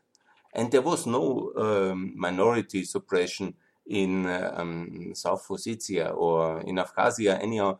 And 0.55 0.71
there 0.71 0.83
was 0.83 1.07
no 1.07 1.53
um, 1.57 2.13
minority 2.17 2.85
suppression 2.85 3.55
in 3.87 4.27
um, 4.27 5.13
South 5.15 5.47
Ossetia 5.49 6.15
or 6.17 6.61
in 6.61 6.77
Abkhazia, 6.77 7.41
anyhow, 7.43 7.79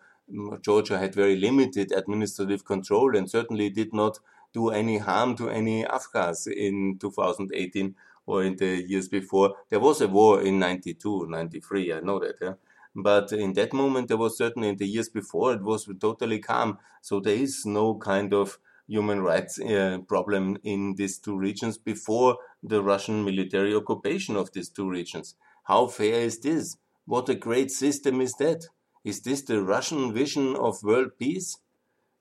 Georgia 0.63 0.99
had 0.99 1.15
very 1.15 1.37
limited 1.37 1.93
administrative 1.93 2.65
control 2.65 3.17
and 3.17 3.31
certainly 3.31 3.71
did 3.71 3.93
not 3.93 4.19
do 4.53 4.71
any 4.71 4.99
harm 4.99 5.37
to 5.37 5.49
any 5.49 5.87
Afghans 5.87 6.47
in 6.47 6.99
2018 6.99 7.95
or 8.27 8.45
in 8.45 8.57
the 8.57 8.83
years 8.89 9.09
before. 9.09 9.55
There 9.69 9.81
was 9.81 10.01
a 10.01 10.09
war 10.09 10.43
in 10.43 10.59
92, 10.59 11.27
93, 11.29 11.93
I 11.93 12.01
know 12.01 12.19
that. 12.19 12.37
Yeah? 12.41 12.55
But 12.95 13.33
in 13.33 13.53
that 13.55 13.73
moment, 13.73 14.09
there 14.09 14.17
was 14.17 14.37
certainly 14.37 14.69
in 14.69 14.77
the 14.77 14.87
years 14.87 15.09
before, 15.09 15.53
it 15.53 15.63
was 15.63 15.89
totally 16.01 16.41
calm. 16.41 16.79
So 17.01 17.21
there 17.21 17.37
is 17.37 17.65
no 17.65 17.97
kind 17.97 18.35
of 18.35 18.59
human 18.89 19.23
rights 19.23 19.61
uh, 19.61 19.99
problem 20.09 20.59
in 20.65 20.97
these 20.97 21.19
two 21.19 21.37
regions 21.37 21.79
before 21.79 22.39
the 22.63 22.83
Russian 22.83 23.25
military 23.25 23.75
occupation 23.75 24.37
of 24.37 24.53
these 24.53 24.69
two 24.69 24.89
regions. 24.91 25.37
How 25.65 25.87
fair 25.87 26.23
is 26.23 26.41
this? 26.41 26.77
What 27.07 27.29
a 27.29 27.37
great 27.37 27.71
system 27.71 28.21
is 28.21 28.33
that? 28.41 28.67
Is 29.05 29.23
this 29.23 29.43
the 29.43 29.63
Russian 29.63 30.13
vision 30.13 30.57
of 30.57 30.83
world 30.83 31.13
peace? 31.19 31.59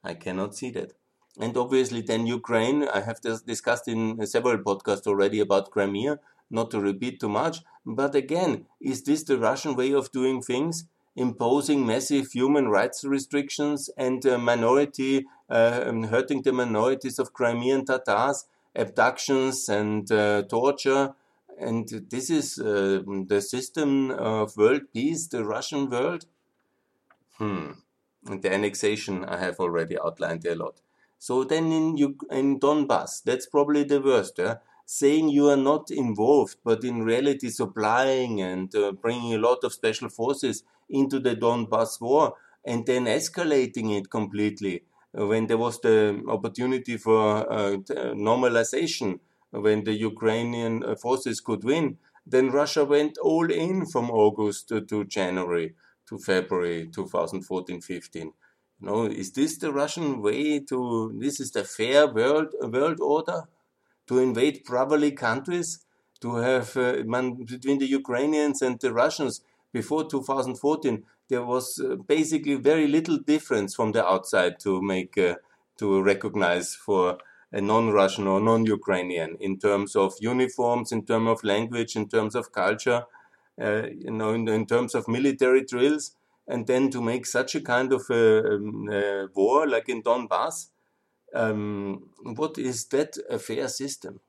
I 0.04 0.13
cannot 0.13 0.56
see 0.56 0.72
that. 0.72 0.94
And 1.39 1.56
obviously, 1.58 2.02
then 2.02 2.26
Ukraine, 2.26 2.88
I 2.88 3.02
have 3.02 3.22
discussed 3.22 3.88
in 3.88 4.26
several 4.26 4.58
podcasts 4.58 5.08
already 5.08 5.39
about 5.39 5.72
Crimea, 5.72 6.20
not 6.50 6.72
to 6.72 6.80
repeat 6.80 7.20
too 7.20 7.30
much. 7.30 7.60
But 7.86 8.15
again, 8.15 8.65
is 8.82 9.04
this 9.04 9.24
the 9.24 9.38
Russian 9.38 9.76
way 9.76 9.92
of 9.92 10.12
doing 10.12 10.42
things? 10.42 10.86
Imposing 11.15 11.86
massive 11.86 12.32
human 12.32 12.70
rights 12.70 13.04
restrictions 13.04 13.89
and 13.98 14.26
uh, 14.26 14.38
minority, 14.38 15.26
uh, 15.50 15.84
um, 15.86 16.04
hurting 16.04 16.44
the 16.44 16.54
minorities 16.54 17.20
of 17.20 17.34
Crimean 17.34 17.86
Tatars, 17.86 18.46
abductions 18.76 19.68
and 19.68 20.10
uh, 20.12 20.44
torture, 20.44 21.13
and 21.60 21.89
this 22.10 22.30
is 22.30 22.58
uh, 22.58 23.02
the 23.28 23.42
system 23.42 24.12
of 24.12 24.56
world 24.56 24.84
peace, 24.94 25.28
the 25.28 25.44
Russian 25.44 25.89
world. 25.89 26.26
Hmm. 27.39 27.71
And 28.28 28.41
the 28.43 28.54
annexation 28.54 29.25
I 29.25 29.38
have 29.38 29.60
already 29.60 29.97
outlined 29.97 30.45
a 30.45 30.56
lot. 30.56 30.82
So 31.17 31.43
then 31.43 31.71
in 31.71 31.97
in 32.32 32.60
Donbass, 32.60 33.23
that's 33.23 33.47
probably 33.47 33.84
the 33.84 34.02
worst. 34.02 34.38
Yeah? 34.38 34.56
Saying 34.86 35.30
you 35.30 35.49
are 35.49 35.63
not 35.71 35.89
involved, 35.89 36.58
but 36.63 36.84
in 36.84 37.04
reality 37.04 37.49
supplying 37.49 38.41
and 38.41 38.73
uh, 38.75 38.91
bringing 38.91 39.34
a 39.34 39.38
lot 39.38 39.63
of 39.63 39.73
special 39.73 40.10
forces 40.10 40.63
into 40.89 41.19
the 41.19 41.36
Donbass 41.36 42.02
war 42.02 42.36
and 42.65 42.86
then 42.86 43.06
escalating 43.06 43.97
it 43.97 44.10
completely 44.10 44.84
when 45.12 45.47
there 45.47 45.58
was 45.58 45.80
the 45.82 46.23
opportunity 46.28 46.97
for 46.97 47.52
uh, 47.52 47.78
normalization 48.13 49.19
when 49.52 49.84
the 49.84 49.93
Ukrainian 49.93 50.84
uh, 50.84 50.95
forces 50.95 51.41
could 51.41 51.63
win, 51.63 51.97
then 52.25 52.52
Russia 52.52 52.86
went 52.86 53.17
all 53.17 53.49
in 53.49 53.86
from 53.88 54.12
August 54.12 54.71
to 54.88 55.06
January 55.06 55.73
to 56.10 56.17
February 56.17 56.89
2014-15. 56.91 58.15
You 58.15 58.32
know, 58.82 59.06
is 59.06 59.32
this 59.32 59.58
the 59.58 59.72
Russian 59.72 60.22
way 60.22 60.60
to? 60.62 61.13
This 61.19 61.39
is 61.39 61.52
the 61.52 61.63
fair 61.63 62.08
world 62.08 62.54
world 62.62 63.00
order 63.02 63.43
to 64.08 64.19
invade 64.19 64.63
brotherly 64.63 65.12
countries, 65.12 65.86
to 66.22 66.36
have 66.38 66.76
uh, 66.78 67.04
man, 67.06 67.43
between 67.43 67.78
the 67.78 67.86
Ukrainians 67.86 68.62
and 68.62 68.80
the 68.80 68.93
Russians 68.93 69.41
before 69.72 70.10
2014. 70.10 71.04
There 71.30 71.43
was 71.43 71.80
uh, 71.80 71.95
basically 72.08 72.56
very 72.56 72.88
little 72.88 73.19
difference 73.19 73.76
from 73.76 73.91
the 73.91 74.06
outside 74.06 74.60
to 74.62 74.82
make 74.82 75.17
uh, 75.17 75.36
to 75.78 76.02
recognize 76.02 76.74
for 76.74 77.19
a 77.52 77.62
non-Russian 77.62 78.28
or 78.28 78.39
non-Ukrainian 78.39 79.36
in 79.39 79.60
terms 79.60 79.95
of 79.95 80.13
uniforms, 80.19 80.91
in 80.91 81.06
terms 81.06 81.30
of 81.30 81.43
language, 81.43 81.95
in 81.95 82.08
terms 82.08 82.36
of 82.36 82.52
culture, 82.52 83.04
you 83.60 84.12
know, 84.12 84.34
in, 84.34 84.48
in, 84.48 84.65
terms 84.65 84.95
of 84.95 85.08
military 85.08 85.63
drills, 85.65 86.15
and 86.48 86.65
then 86.65 86.89
to 86.91 87.02
make 87.02 87.26
such 87.26 87.56
a 87.56 87.62
kind 87.62 87.93
of 87.93 88.04
a, 88.10 88.56
um, 88.56 88.89
a 88.91 89.28
war 89.36 89.67
like 89.67 89.89
in 89.89 90.02
Donbass, 90.02 90.67
um, 91.34 92.10
what 92.24 92.58
is 92.58 92.86
that 92.86 93.17
a 93.30 93.38
fair 93.38 93.67
system? 93.67 94.19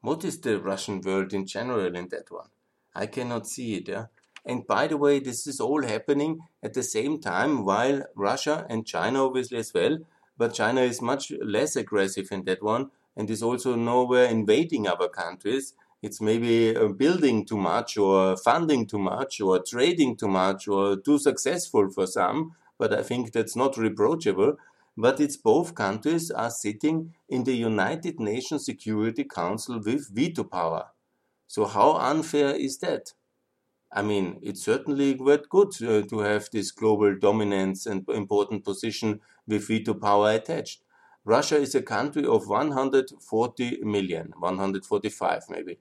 What 0.00 0.24
is 0.24 0.40
the 0.40 0.60
Russian 0.60 1.00
world 1.00 1.32
in 1.32 1.46
general 1.46 1.96
in 1.96 2.08
that 2.08 2.30
one? 2.30 2.48
I 2.94 3.06
cannot 3.06 3.46
see 3.46 3.74
it. 3.76 3.88
Yeah? 3.88 4.06
And 4.44 4.66
by 4.66 4.86
the 4.86 4.96
way, 4.96 5.18
this 5.18 5.46
is 5.46 5.60
all 5.60 5.82
happening 5.82 6.40
at 6.62 6.74
the 6.74 6.82
same 6.82 7.20
time 7.20 7.64
while 7.64 8.04
Russia 8.14 8.66
and 8.68 8.86
China, 8.86 9.26
obviously 9.26 9.58
as 9.58 9.74
well, 9.74 9.98
but 10.36 10.54
China 10.54 10.82
is 10.82 11.02
much 11.02 11.32
less 11.42 11.74
aggressive 11.76 12.28
in 12.30 12.44
that 12.44 12.62
one 12.62 12.90
and 13.16 13.28
is 13.28 13.42
also 13.42 13.74
nowhere 13.74 14.26
invading 14.26 14.86
other 14.86 15.08
countries. 15.08 15.74
It's 16.00 16.20
maybe 16.20 16.76
uh, 16.76 16.88
building 16.88 17.44
too 17.44 17.56
much 17.56 17.96
or 17.96 18.36
funding 18.36 18.86
too 18.86 18.98
much 19.00 19.40
or 19.40 19.60
trading 19.62 20.16
too 20.16 20.28
much 20.28 20.68
or 20.68 20.96
too 20.96 21.18
successful 21.18 21.90
for 21.90 22.06
some, 22.06 22.54
but 22.78 22.92
I 22.92 23.02
think 23.02 23.32
that's 23.32 23.56
not 23.56 23.76
reproachable. 23.76 24.56
But 24.96 25.20
it's 25.20 25.36
both 25.36 25.74
countries 25.74 26.30
are 26.30 26.50
sitting 26.50 27.14
in 27.28 27.44
the 27.44 27.54
United 27.56 28.18
Nations 28.20 28.64
Security 28.64 29.24
Council 29.24 29.80
with 29.84 30.08
veto 30.10 30.44
power. 30.44 30.86
So 31.46 31.66
how 31.66 31.96
unfair 31.96 32.54
is 32.54 32.78
that? 32.78 33.12
I 33.90 34.02
mean, 34.02 34.38
it's 34.42 34.62
certainly 34.64 35.14
quite 35.14 35.48
good 35.48 35.70
uh, 35.82 36.02
to 36.02 36.18
have 36.20 36.48
this 36.52 36.70
global 36.70 37.16
dominance 37.18 37.86
and 37.86 38.08
important 38.10 38.64
position 38.64 39.20
with 39.46 39.66
veto 39.66 39.94
power 39.94 40.32
attached. 40.32 40.82
Russia 41.24 41.56
is 41.56 41.74
a 41.74 41.82
country 41.82 42.24
of 42.24 42.48
140 42.48 43.80
million, 43.82 44.32
145 44.38 45.42
maybe. 45.50 45.78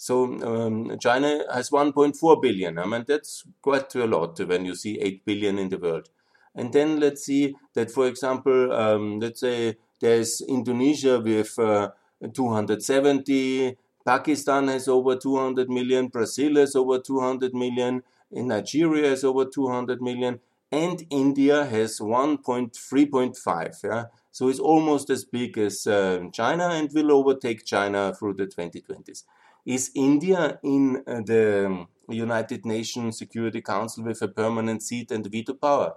So 0.00 0.24
um, 0.42 0.98
China 0.98 1.44
has 1.52 1.68
1.4 1.68 2.40
billion. 2.40 2.78
I 2.78 2.86
mean, 2.86 3.04
that's 3.06 3.44
quite 3.60 3.94
a 3.96 4.06
lot 4.06 4.40
when 4.40 4.64
you 4.64 4.74
see 4.74 4.98
8 4.98 5.26
billion 5.26 5.58
in 5.58 5.68
the 5.68 5.76
world. 5.76 6.08
And 6.54 6.72
then 6.72 6.98
let's 6.98 7.26
see 7.26 7.54
that, 7.74 7.90
for 7.90 8.06
example, 8.06 8.72
um, 8.72 9.20
let's 9.20 9.40
say 9.40 9.76
there's 10.00 10.40
Indonesia 10.40 11.20
with 11.20 11.58
uh, 11.58 11.90
270, 12.32 13.76
Pakistan 14.06 14.68
has 14.68 14.88
over 14.88 15.16
200 15.16 15.68
million, 15.68 16.08
Brazil 16.08 16.56
has 16.56 16.74
over 16.74 16.98
200 16.98 17.52
million, 17.52 18.02
Nigeria 18.30 19.10
has 19.10 19.22
over 19.22 19.44
200 19.44 20.00
million, 20.00 20.40
and 20.72 21.04
India 21.10 21.66
has 21.66 22.00
1.3.5. 22.00 23.84
Yeah? 23.84 24.04
So 24.32 24.48
it's 24.48 24.60
almost 24.60 25.10
as 25.10 25.26
big 25.26 25.58
as 25.58 25.86
uh, 25.86 26.20
China 26.32 26.68
and 26.68 26.90
will 26.94 27.12
overtake 27.12 27.66
China 27.66 28.14
through 28.18 28.34
the 28.34 28.46
2020s. 28.46 29.24
Is 29.66 29.90
India 29.94 30.58
in 30.62 31.02
uh, 31.06 31.20
the 31.20 31.86
United 32.08 32.64
Nations 32.64 33.18
Security 33.18 33.60
Council 33.60 34.04
with 34.04 34.22
a 34.22 34.28
permanent 34.28 34.82
seat 34.82 35.10
and 35.10 35.26
veto 35.26 35.54
power? 35.54 35.94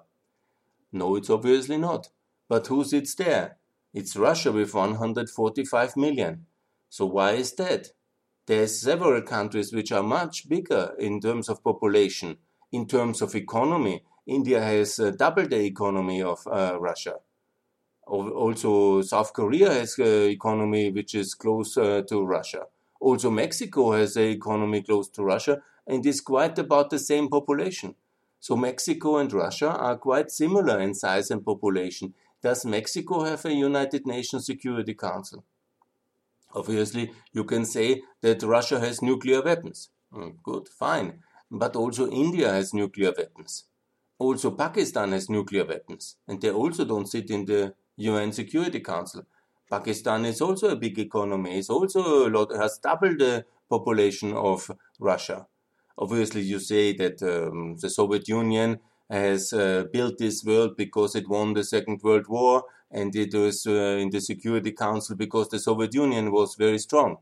No, 0.91 1.15
it's 1.15 1.30
obviously 1.30 1.78
not. 1.78 2.10
But 2.49 2.67
who 2.67 2.84
sits 2.84 3.15
there? 3.15 3.58
It's 3.93 4.15
Russia 4.15 4.52
with 4.52 4.73
145 4.73 5.97
million. 5.97 6.45
So 6.89 7.06
why 7.06 7.32
is 7.32 7.54
that? 7.54 7.89
There's 8.45 8.82
several 8.82 9.21
countries 9.21 9.71
which 9.71 9.91
are 9.91 10.04
much 10.04 10.49
bigger 10.49 10.93
in 10.99 11.21
terms 11.21 11.47
of 11.47 11.63
population, 11.63 12.38
in 12.71 12.86
terms 12.86 13.21
of 13.21 13.34
economy. 13.34 14.04
India 14.28 14.62
has 14.62 14.99
uh, 14.99 15.12
double 15.12 15.47
the 15.47 15.63
economy 15.63 16.21
of 16.21 16.45
uh, 16.47 16.78
Russia. 16.80 17.15
Also, 18.06 19.02
South 19.02 19.32
Korea 19.32 19.71
has 19.71 19.97
an 19.97 20.30
economy 20.30 20.91
which 20.91 21.15
is 21.15 21.34
close 21.34 21.78
uh, 21.78 22.02
to 22.10 22.26
Russia. 22.26 22.65
Also, 23.03 23.29
Mexico 23.29 23.91
has 23.91 24.15
an 24.15 24.29
economy 24.29 24.81
close 24.81 25.09
to 25.09 25.25
Russia 25.25 25.61
and 25.85 26.05
is 26.05 26.21
quite 26.21 26.57
about 26.57 26.89
the 26.89 26.97
same 26.97 27.27
population. 27.27 27.95
So, 28.39 28.55
Mexico 28.55 29.17
and 29.17 29.31
Russia 29.33 29.71
are 29.71 29.97
quite 29.97 30.31
similar 30.31 30.79
in 30.79 30.93
size 30.93 31.29
and 31.29 31.43
population. 31.43 32.13
Does 32.41 32.65
Mexico 32.65 33.25
have 33.25 33.43
a 33.43 33.53
United 33.53 34.07
Nations 34.07 34.45
Security 34.45 34.93
Council? 34.93 35.43
Obviously, 36.55 37.11
you 37.33 37.43
can 37.43 37.65
say 37.65 38.03
that 38.21 38.41
Russia 38.41 38.79
has 38.79 39.01
nuclear 39.01 39.41
weapons. 39.41 39.89
Mm, 40.13 40.35
good, 40.41 40.69
fine. 40.69 41.23
But 41.51 41.75
also 41.75 42.09
India 42.09 42.49
has 42.53 42.73
nuclear 42.73 43.11
weapons. 43.17 43.65
Also 44.17 44.51
Pakistan 44.51 45.11
has 45.11 45.29
nuclear 45.29 45.65
weapons. 45.65 46.15
And 46.25 46.39
they 46.41 46.51
also 46.51 46.85
don't 46.85 47.09
sit 47.09 47.29
in 47.29 47.43
the 47.43 47.73
UN 47.97 48.31
Security 48.31 48.79
Council. 48.79 49.25
Pakistan 49.69 50.26
is 50.26 50.41
also 50.41 50.69
a 50.69 50.76
big 50.76 50.99
economy. 50.99 51.58
It's 51.58 51.69
also 51.69 52.28
a 52.28 52.30
lot, 52.30 52.56
has 52.56 52.78
double 52.78 53.15
the 53.17 53.45
population 53.69 54.34
of 54.34 54.69
Russia. 54.99 55.47
Obviously, 55.97 56.41
you 56.41 56.60
say 56.60 56.93
that 56.93 57.21
um, 57.21 57.78
the 57.78 57.89
Soviet 57.89 58.28
Union 58.28 58.80
has 59.10 59.54
uh, 59.54 59.86
built 59.91 60.17
this 60.17 60.43
world 60.43 60.76
because 60.76 61.15
it 61.15 61.30
won 61.30 61.54
the 61.54 61.63
Second 61.63 62.02
World 62.04 62.28
War, 62.28 62.63
and 62.91 63.15
it 63.15 63.34
was 63.34 63.65
uh, 63.67 63.97
in 64.02 64.10
the 64.10 64.21
Security 64.21 64.71
Council 64.71 65.15
because 65.15 65.49
the 65.49 65.60
Soviet 65.60 65.93
Union 65.93 66.32
was 66.32 66.56
very 66.56 66.80
strong. 66.80 67.17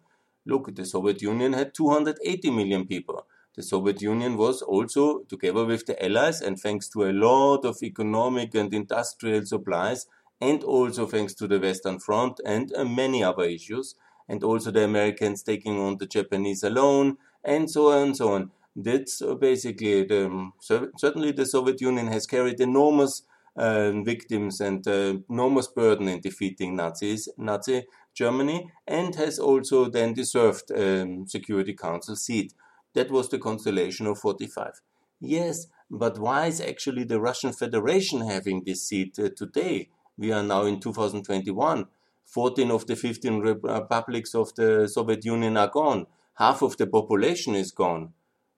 Look, 0.46 0.74
the 0.76 0.86
Soviet 0.86 1.22
Union 1.22 1.54
had 1.54 1.74
280 1.74 2.52
million 2.52 2.88
people. 2.88 3.26
The 3.56 3.64
Soviet 3.64 4.02
Union 4.02 4.38
was 4.38 4.62
also, 4.62 5.20
together 5.24 5.66
with 5.66 5.86
the 5.86 6.04
Allies, 6.04 6.42
and 6.42 6.58
thanks 6.60 6.88
to 6.90 7.04
a 7.04 7.12
lot 7.12 7.66
of 7.66 7.84
economic 7.84 8.56
and 8.56 8.74
industrial 8.74 9.46
supplies, 9.46 10.08
and 10.42 10.64
also 10.64 11.06
thanks 11.06 11.34
to 11.36 11.48
the 11.48 11.60
Western 11.60 12.00
Front 12.00 12.42
and 12.46 12.74
uh, 12.76 12.84
many 12.84 13.24
other 13.24 13.44
issues, 13.44 13.96
and 14.28 14.44
also 14.44 14.72
the 14.72 14.84
Americans 14.84 15.44
taking 15.44 15.80
on 15.80 15.98
the 15.98 16.08
Japanese 16.08 16.64
alone, 16.64 17.18
and 17.44 17.70
so 17.70 17.92
on 17.92 18.08
and 18.08 18.18
so 18.18 18.34
on. 18.34 18.52
That's 18.76 19.22
uh, 19.22 19.36
basically 19.36 20.04
the, 20.04 20.26
um, 20.26 20.54
certainly 20.60 21.32
the 21.32 21.46
Soviet 21.46 21.80
Union 21.82 22.08
has 22.08 22.26
carried 22.26 22.60
enormous 22.60 23.24
uh, 23.56 23.92
victims 24.04 24.62
and 24.62 24.88
uh, 24.88 25.18
enormous 25.30 25.68
burden 25.68 26.08
in 26.08 26.22
defeating 26.22 26.76
Nazis, 26.76 27.28
Nazi 27.38 27.86
Germany, 28.14 28.72
and 28.88 29.16
has 29.16 29.40
also 29.40 29.90
then 29.90 30.14
deserved 30.14 30.72
a 30.72 31.02
um, 31.02 31.28
Security 31.28 31.74
Council 31.74 32.16
seat. 32.16 32.54
That 32.94 33.12
was 33.12 33.30
the 33.30 33.40
constellation 33.40 34.08
of 34.08 34.20
45. 34.20 34.82
Yes, 35.20 35.68
but 35.90 36.18
why 36.18 36.48
is 36.48 36.62
actually 36.62 37.04
the 37.04 37.20
Russian 37.20 37.54
Federation 37.54 38.22
having 38.22 38.64
this 38.66 38.88
seat 38.88 39.20
uh, 39.20 39.30
today? 39.36 39.90
We 40.22 40.32
are 40.32 40.44
now 40.44 40.66
in 40.66 40.80
2021. 40.80 41.88
14 42.26 42.70
of 42.70 42.86
the 42.86 42.96
15 42.96 43.40
republics 43.40 44.36
of 44.36 44.54
the 44.54 44.88
Soviet 44.88 45.26
Union 45.26 45.58
are 45.58 45.68
gone. 45.68 46.06
Half 46.36 46.62
of 46.62 46.78
the 46.78 46.86
population 46.86 47.56
is 47.56 47.72
gone. 47.72 48.14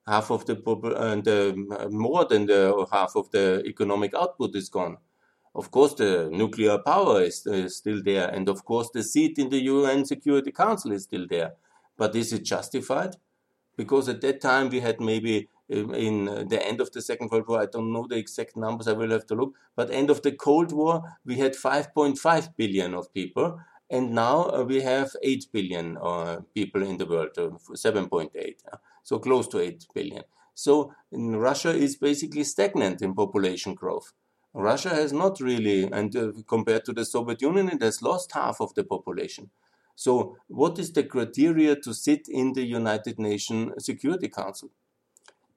Half 0.06 0.30
of 0.30 0.44
the 0.44 0.56
and 0.98 1.26
uh, 1.26 1.88
more 1.88 2.26
than 2.26 2.44
the 2.44 2.86
half 2.92 3.16
of 3.16 3.30
the 3.30 3.62
economic 3.64 4.12
output 4.14 4.54
is 4.54 4.68
gone. 4.68 4.98
Of 5.54 5.70
course, 5.70 5.94
the 5.94 6.28
nuclear 6.30 6.76
power 6.76 7.22
is, 7.22 7.46
uh, 7.46 7.66
still 7.70 8.02
there, 8.02 8.28
and 8.28 8.46
of 8.50 8.66
course, 8.66 8.90
the 8.92 9.02
seat 9.02 9.38
in 9.38 9.48
the 9.48 9.62
UN 9.62 10.04
Security 10.04 10.52
Council 10.52 10.92
is 10.92 11.04
still 11.04 11.26
there. 11.26 11.54
But 11.96 12.14
is 12.14 12.34
it 12.34 12.44
justified? 12.44 13.16
Because 13.74 14.10
at 14.10 14.20
that 14.20 14.42
time 14.42 14.68
we 14.68 14.80
had 14.80 15.00
maybe 15.00 15.48
in 15.68 16.26
the 16.48 16.60
end 16.62 16.80
of 16.80 16.92
the 16.92 17.00
Second 17.00 17.30
World 17.30 17.48
War, 17.48 17.62
I 17.62 17.66
don't 17.66 17.92
know 17.92 18.06
the 18.06 18.16
exact 18.16 18.56
numbers, 18.56 18.88
I 18.88 18.92
will 18.92 19.10
have 19.10 19.26
to 19.26 19.34
look, 19.34 19.54
but 19.76 19.90
end 19.90 20.10
of 20.10 20.22
the 20.22 20.32
Cold 20.32 20.72
War, 20.72 21.02
we 21.24 21.36
had 21.36 21.54
5.5 21.54 22.56
billion 22.56 22.94
of 22.94 23.12
people, 23.14 23.60
and 23.90 24.12
now 24.12 24.50
uh, 24.50 24.64
we 24.64 24.82
have 24.82 25.10
8 25.22 25.46
billion 25.52 25.96
uh, 25.96 26.40
people 26.54 26.82
in 26.82 26.98
the 26.98 27.06
world, 27.06 27.30
uh, 27.38 27.50
7.8, 27.72 28.30
so 29.02 29.18
close 29.18 29.48
to 29.48 29.60
8 29.60 29.86
billion. 29.94 30.22
So 30.54 30.92
Russia 31.12 31.70
is 31.70 31.96
basically 31.96 32.44
stagnant 32.44 33.02
in 33.02 33.14
population 33.14 33.74
growth. 33.74 34.12
Russia 34.52 34.90
has 34.90 35.12
not 35.12 35.40
really, 35.40 35.84
and 35.90 36.14
uh, 36.14 36.32
compared 36.46 36.84
to 36.84 36.92
the 36.92 37.04
Soviet 37.04 37.42
Union, 37.42 37.68
it 37.68 37.82
has 37.82 38.02
lost 38.02 38.32
half 38.32 38.60
of 38.60 38.72
the 38.74 38.84
population. 38.84 39.50
So, 39.96 40.36
what 40.48 40.78
is 40.78 40.92
the 40.92 41.04
criteria 41.04 41.76
to 41.76 41.92
sit 41.92 42.26
in 42.28 42.52
the 42.52 42.64
United 42.64 43.18
Nations 43.18 43.84
Security 43.84 44.28
Council? 44.28 44.70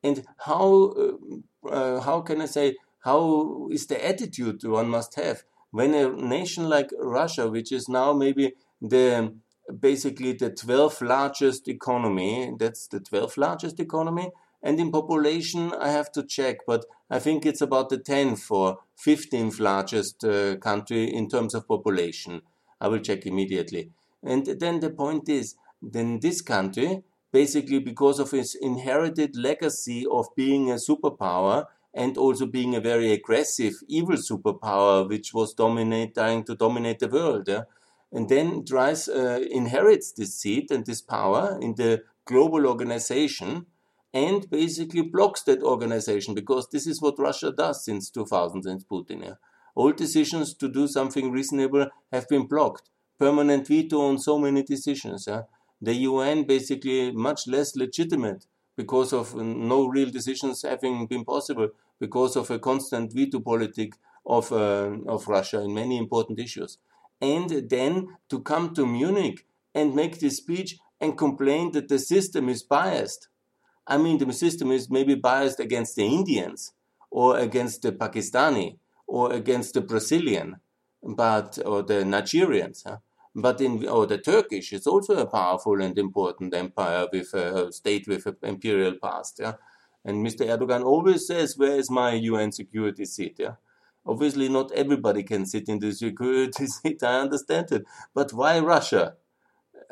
And 0.08 0.24
how 0.50 0.66
uh, 1.04 1.70
uh, 1.70 2.02
how 2.02 2.22
can 2.22 2.42
I 2.42 2.50
say 2.58 2.76
how 3.10 3.70
is 3.72 3.88
the 3.88 4.00
attitude 4.12 4.64
one 4.64 4.90
must 4.90 5.16
have 5.16 5.44
when 5.72 5.94
a 5.94 6.10
nation 6.10 6.70
like 6.70 6.90
Russia, 7.00 7.50
which 7.50 7.72
is 7.72 7.90
now 7.90 8.14
maybe 8.14 8.54
the 8.82 9.34
basically 9.80 10.34
the 10.34 10.50
12th 10.50 11.02
largest 11.02 11.68
economy, 11.68 12.54
that's 12.58 12.88
the 12.88 13.00
12th 13.00 13.38
largest 13.38 13.80
economy, 13.80 14.32
and 14.64 14.80
in 14.80 14.92
population 14.92 15.74
I 15.74 15.90
have 15.90 16.12
to 16.14 16.24
check, 16.24 16.58
but 16.66 16.86
I 17.10 17.20
think 17.20 17.46
it's 17.46 17.62
about 17.62 17.90
the 17.90 17.98
10th 17.98 18.50
or 18.50 18.78
15th 19.06 19.60
largest 19.60 20.24
uh, 20.24 20.56
country 20.58 21.04
in 21.14 21.28
terms 21.30 21.54
of 21.54 21.68
population. 21.68 22.42
I 22.80 22.88
will 22.88 23.00
check 23.00 23.26
immediately. 23.26 23.92
And 24.24 24.46
then 24.46 24.80
the 24.80 24.90
point 24.90 25.28
is, 25.30 25.56
then 25.82 26.20
this 26.22 26.42
country 26.42 27.04
basically 27.32 27.80
because 27.80 28.20
of 28.20 28.32
his 28.32 28.56
inherited 28.56 29.36
legacy 29.36 30.06
of 30.10 30.28
being 30.36 30.72
a 30.72 30.76
superpower 30.76 31.66
and 31.94 32.18
also 32.18 32.46
being 32.46 32.76
a 32.76 32.82
very 32.82 33.12
aggressive, 33.12 33.74
evil 33.88 34.16
superpower, 34.16 35.08
which 35.08 35.34
was 35.34 35.54
dominate, 35.54 36.14
trying 36.14 36.44
to 36.44 36.56
dominate 36.56 37.00
the 37.00 37.08
world. 37.08 37.48
Yeah? 37.48 37.64
And 38.12 38.30
then 38.30 38.64
tries, 38.66 39.10
uh, 39.10 39.44
inherits 39.52 40.12
this 40.12 40.36
seat 40.36 40.72
and 40.72 40.86
this 40.86 41.02
power 41.02 41.58
in 41.62 41.76
the 41.76 42.04
global 42.26 42.68
organization 42.68 43.66
and 44.14 44.50
basically 44.50 45.02
blocks 45.02 45.44
that 45.44 45.62
organization 45.62 46.34
because 46.34 46.70
this 46.70 46.88
is 46.88 47.02
what 47.02 47.20
Russia 47.20 47.52
does 47.52 47.84
since 47.84 48.10
2000 48.10 48.64
since 48.64 48.84
Putin. 48.84 49.24
Yeah? 49.24 49.34
All 49.76 49.92
decisions 49.92 50.54
to 50.56 50.70
do 50.70 50.88
something 50.88 51.32
reasonable 51.32 51.88
have 52.12 52.28
been 52.30 52.48
blocked. 52.48 52.90
Permanent 53.20 53.68
veto 53.68 54.02
on 54.02 54.20
so 54.20 54.38
many 54.38 54.64
decisions. 54.64 55.26
Yeah? 55.28 55.44
The 55.82 55.94
UN 55.94 56.44
basically 56.44 57.12
much 57.12 57.48
less 57.48 57.76
legitimate 57.76 58.46
because 58.76 59.14
of 59.14 59.36
no 59.36 59.88
real 59.88 60.10
decisions 60.10 60.62
having 60.62 61.08
been 61.08 61.26
possible 61.26 61.70
because 62.00 62.36
of 62.36 62.50
a 62.52 62.60
constant 62.60 63.14
veto 63.14 63.40
politic 63.40 63.94
of, 64.26 64.52
uh, 64.52 64.92
of 65.08 65.28
Russia 65.28 65.62
in 65.62 65.74
many 65.74 65.98
important 65.98 66.40
issues. 66.40 66.78
And 67.22 67.50
then 67.70 68.18
to 68.30 68.40
come 68.42 68.74
to 68.76 68.86
Munich 68.86 69.46
and 69.74 69.96
make 69.96 70.20
this 70.20 70.38
speech 70.38 70.78
and 71.02 71.18
complain 71.18 71.72
that 71.72 71.88
the 71.88 72.00
system 72.00 72.50
is 72.50 72.64
biased. 72.64 73.30
I 73.88 73.98
mean, 73.98 74.18
the 74.18 74.32
system 74.34 74.72
is 74.72 74.90
maybe 74.90 75.16
biased 75.16 75.60
against 75.60 75.96
the 75.96 76.06
Indians 76.06 76.74
or 77.10 77.38
against 77.38 77.82
the 77.82 77.92
Pakistani 77.92 78.78
or 79.08 79.32
against 79.32 79.74
the 79.74 79.82
Brazilian, 79.82 80.58
but 81.02 81.58
or 81.66 81.82
the 81.84 82.04
Nigerians. 82.04 82.84
Huh? 82.86 82.98
But 83.38 83.62
in 83.62 83.86
oh, 83.88 84.06
the 84.06 84.18
Turkish 84.18 84.74
is 84.74 84.88
also 84.88 85.16
a 85.16 85.28
powerful 85.28 85.82
and 85.82 85.98
important 85.98 86.56
empire 86.56 87.08
with 87.14 87.34
a 87.36 87.72
state 87.72 88.08
with 88.08 88.26
an 88.26 88.36
imperial 88.42 88.96
past. 89.02 89.40
Yeah, 89.40 89.54
and 90.04 90.26
Mr. 90.26 90.46
Erdogan 90.48 90.84
always 90.84 91.28
says, 91.28 91.58
"Where 91.58 91.78
is 91.78 91.92
my 91.92 92.14
UN 92.14 92.52
security 92.52 93.06
seat?" 93.06 93.36
Yeah, 93.38 93.56
Obviously, 94.08 94.48
not 94.48 94.72
everybody 94.72 95.22
can 95.22 95.46
sit 95.46 95.68
in 95.68 95.80
the 95.80 95.92
security 96.06 96.66
seat. 96.68 97.04
I 97.04 97.20
understand 97.20 97.72
it. 97.72 97.86
But 98.16 98.34
why 98.34 98.60
Russia? 98.60 99.16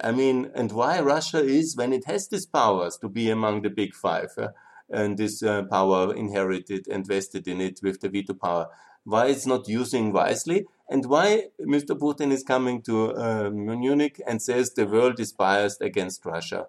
I 0.02 0.12
mean, 0.12 0.52
and 0.56 0.72
why 0.72 1.00
Russia 1.02 1.40
is 1.40 1.76
when 1.76 1.94
it 1.94 2.06
has 2.06 2.28
these 2.28 2.46
powers 2.46 2.98
to 2.98 3.10
be 3.10 3.30
among 3.30 3.62
the 3.62 3.70
big 3.70 3.94
five 3.94 4.32
uh, 4.38 4.50
and 4.90 5.18
this 5.18 5.44
uh, 5.44 5.64
power 5.64 6.14
inherited 6.14 6.88
and 6.88 7.06
vested 7.06 7.48
in 7.48 7.62
it 7.62 7.80
with 7.84 8.02
the 8.02 8.10
veto 8.10 8.34
power. 8.34 8.68
Why 9.04 9.28
it's 9.28 9.46
not 9.46 9.68
using 9.68 10.12
wisely 10.12 10.66
and 10.90 11.06
why 11.06 11.48
Mr. 11.60 11.98
Putin 11.98 12.32
is 12.32 12.44
coming 12.44 12.82
to 12.84 13.14
uh, 13.16 13.50
Munich 13.50 14.22
and 14.28 14.42
says 14.42 14.74
the 14.74 14.86
world 14.86 15.20
is 15.20 15.34
biased 15.34 15.82
against 15.82 16.26
Russia. 16.26 16.68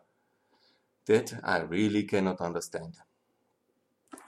That 1.06 1.38
I 1.44 1.58
really 1.60 2.02
cannot 2.04 2.40
understand. 2.40 2.96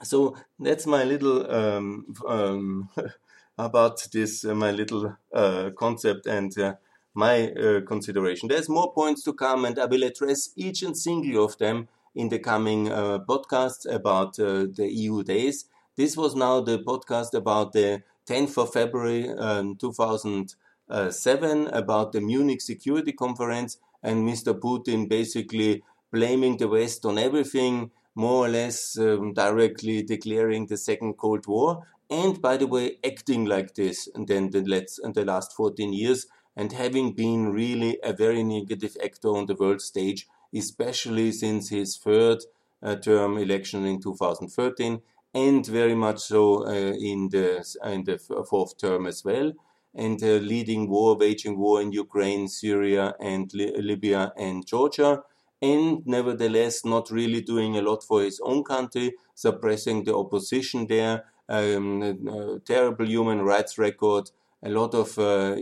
So 0.03 0.37
that's 0.57 0.85
my 0.85 1.03
little 1.03 1.51
um, 1.51 2.13
um, 2.25 2.89
about 3.57 4.07
this, 4.13 4.45
uh, 4.45 4.55
my 4.55 4.71
little 4.71 5.17
uh, 5.33 5.71
concept 5.77 6.25
and 6.25 6.57
uh, 6.57 6.75
my 7.13 7.51
uh, 7.51 7.81
consideration. 7.81 8.47
There's 8.47 8.69
more 8.69 8.93
points 8.93 9.23
to 9.23 9.33
come, 9.33 9.65
and 9.65 9.77
I 9.77 9.85
will 9.85 10.03
address 10.03 10.51
each 10.55 10.83
and 10.83 10.95
single 10.95 11.43
of 11.43 11.57
them 11.57 11.89
in 12.15 12.29
the 12.29 12.39
coming 12.39 12.89
uh, 12.89 13.19
podcasts 13.27 13.91
about 13.91 14.35
the 14.35 14.89
EU 14.89 15.23
days. 15.23 15.65
This 15.97 16.15
was 16.15 16.33
now 16.33 16.61
the 16.61 16.79
podcast 16.79 17.33
about 17.33 17.73
the 17.73 18.03
10th 18.29 18.57
of 18.59 18.71
February 18.71 19.27
um, 19.29 19.75
2007 19.75 21.67
about 21.67 22.11
the 22.11 22.21
Munich 22.21 22.61
Security 22.61 23.11
Conference 23.11 23.79
and 24.03 24.27
Mr. 24.27 24.53
Putin 24.57 25.09
basically 25.09 25.81
blaming 26.11 26.57
the 26.57 26.67
West 26.67 27.05
on 27.05 27.17
everything, 27.17 27.89
more 28.13 28.45
or 28.45 28.49
less 28.49 28.97
um, 28.99 29.33
directly 29.33 30.03
declaring 30.03 30.67
the 30.67 30.77
Second 30.77 31.15
Cold 31.15 31.47
War, 31.47 31.87
and 32.09 32.39
by 32.41 32.57
the 32.57 32.67
way, 32.67 32.97
acting 33.03 33.45
like 33.45 33.73
this 33.75 34.07
and 34.13 34.27
then 34.27 34.51
the, 34.51 34.61
the 34.61 35.25
last 35.25 35.55
14 35.55 35.91
years, 35.91 36.27
and 36.55 36.71
having 36.71 37.13
been 37.13 37.51
really 37.51 37.97
a 38.03 38.13
very 38.13 38.43
negative 38.43 38.95
actor 39.03 39.29
on 39.29 39.47
the 39.47 39.55
world 39.55 39.81
stage, 39.81 40.27
especially 40.53 41.31
since 41.31 41.69
his 41.69 41.97
third 41.97 42.39
uh, 42.83 42.95
term 42.95 43.37
election 43.37 43.85
in 43.85 44.01
2013, 44.01 45.01
and 45.33 45.65
very 45.65 45.95
much 45.95 46.19
so 46.19 46.65
uh, 46.67 46.71
in 46.71 47.29
the 47.29 47.63
in 47.83 48.03
the 48.03 48.17
fourth 48.49 48.77
term 48.77 49.05
as 49.07 49.23
well, 49.23 49.53
and 49.93 50.21
uh, 50.23 50.37
leading 50.53 50.89
war, 50.89 51.17
waging 51.17 51.57
war 51.57 51.81
in 51.81 51.91
Ukraine, 51.91 52.47
Syria, 52.47 53.15
and 53.19 53.53
Li 53.53 53.73
Libya 53.81 54.33
and 54.37 54.65
Georgia 54.65 55.23
and 55.61 56.05
nevertheless 56.05 56.85
not 56.85 57.11
really 57.11 57.41
doing 57.41 57.77
a 57.77 57.81
lot 57.81 58.03
for 58.03 58.21
his 58.21 58.39
own 58.43 58.63
country, 58.63 59.13
suppressing 59.35 60.03
the 60.03 60.15
opposition 60.15 60.87
there, 60.87 61.25
um, 61.49 62.61
terrible 62.65 63.05
human 63.07 63.41
rights 63.41 63.77
record, 63.77 64.31
a 64.63 64.69
lot 64.69 64.93
of 64.93 65.17
uh, 65.19 65.55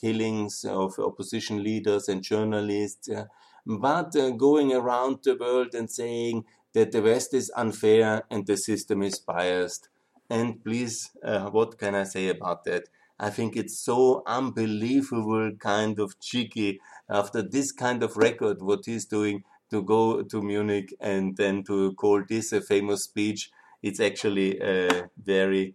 killings 0.00 0.64
of 0.64 0.98
opposition 0.98 1.62
leaders 1.62 2.08
and 2.08 2.22
journalists, 2.22 3.08
uh, 3.10 3.24
but 3.66 4.14
uh, 4.16 4.30
going 4.30 4.72
around 4.72 5.18
the 5.24 5.36
world 5.36 5.74
and 5.74 5.90
saying 5.90 6.44
that 6.74 6.92
the 6.92 7.02
West 7.02 7.34
is 7.34 7.50
unfair 7.56 8.24
and 8.30 8.46
the 8.46 8.56
system 8.56 9.02
is 9.02 9.18
biased. 9.18 9.88
And 10.28 10.62
please, 10.62 11.10
uh, 11.22 11.50
what 11.50 11.78
can 11.78 11.94
I 11.94 12.04
say 12.04 12.28
about 12.28 12.64
that? 12.64 12.88
I 13.18 13.30
think 13.30 13.56
it's 13.56 13.78
so 13.78 14.22
unbelievable, 14.26 15.52
kind 15.58 15.98
of 15.98 16.18
cheeky 16.20 16.80
after 17.08 17.42
this 17.42 17.70
kind 17.72 18.02
of 18.02 18.16
record, 18.16 18.60
what 18.60 18.86
he's 18.86 19.04
doing 19.04 19.44
to 19.70 19.82
go 19.82 20.22
to 20.22 20.42
Munich 20.42 20.94
and 21.00 21.36
then 21.36 21.62
to 21.64 21.94
call 21.94 22.22
this 22.28 22.52
a 22.52 22.60
famous 22.60 23.04
speech. 23.04 23.50
It's 23.82 24.00
actually 24.00 24.60
a 24.60 25.08
very 25.16 25.74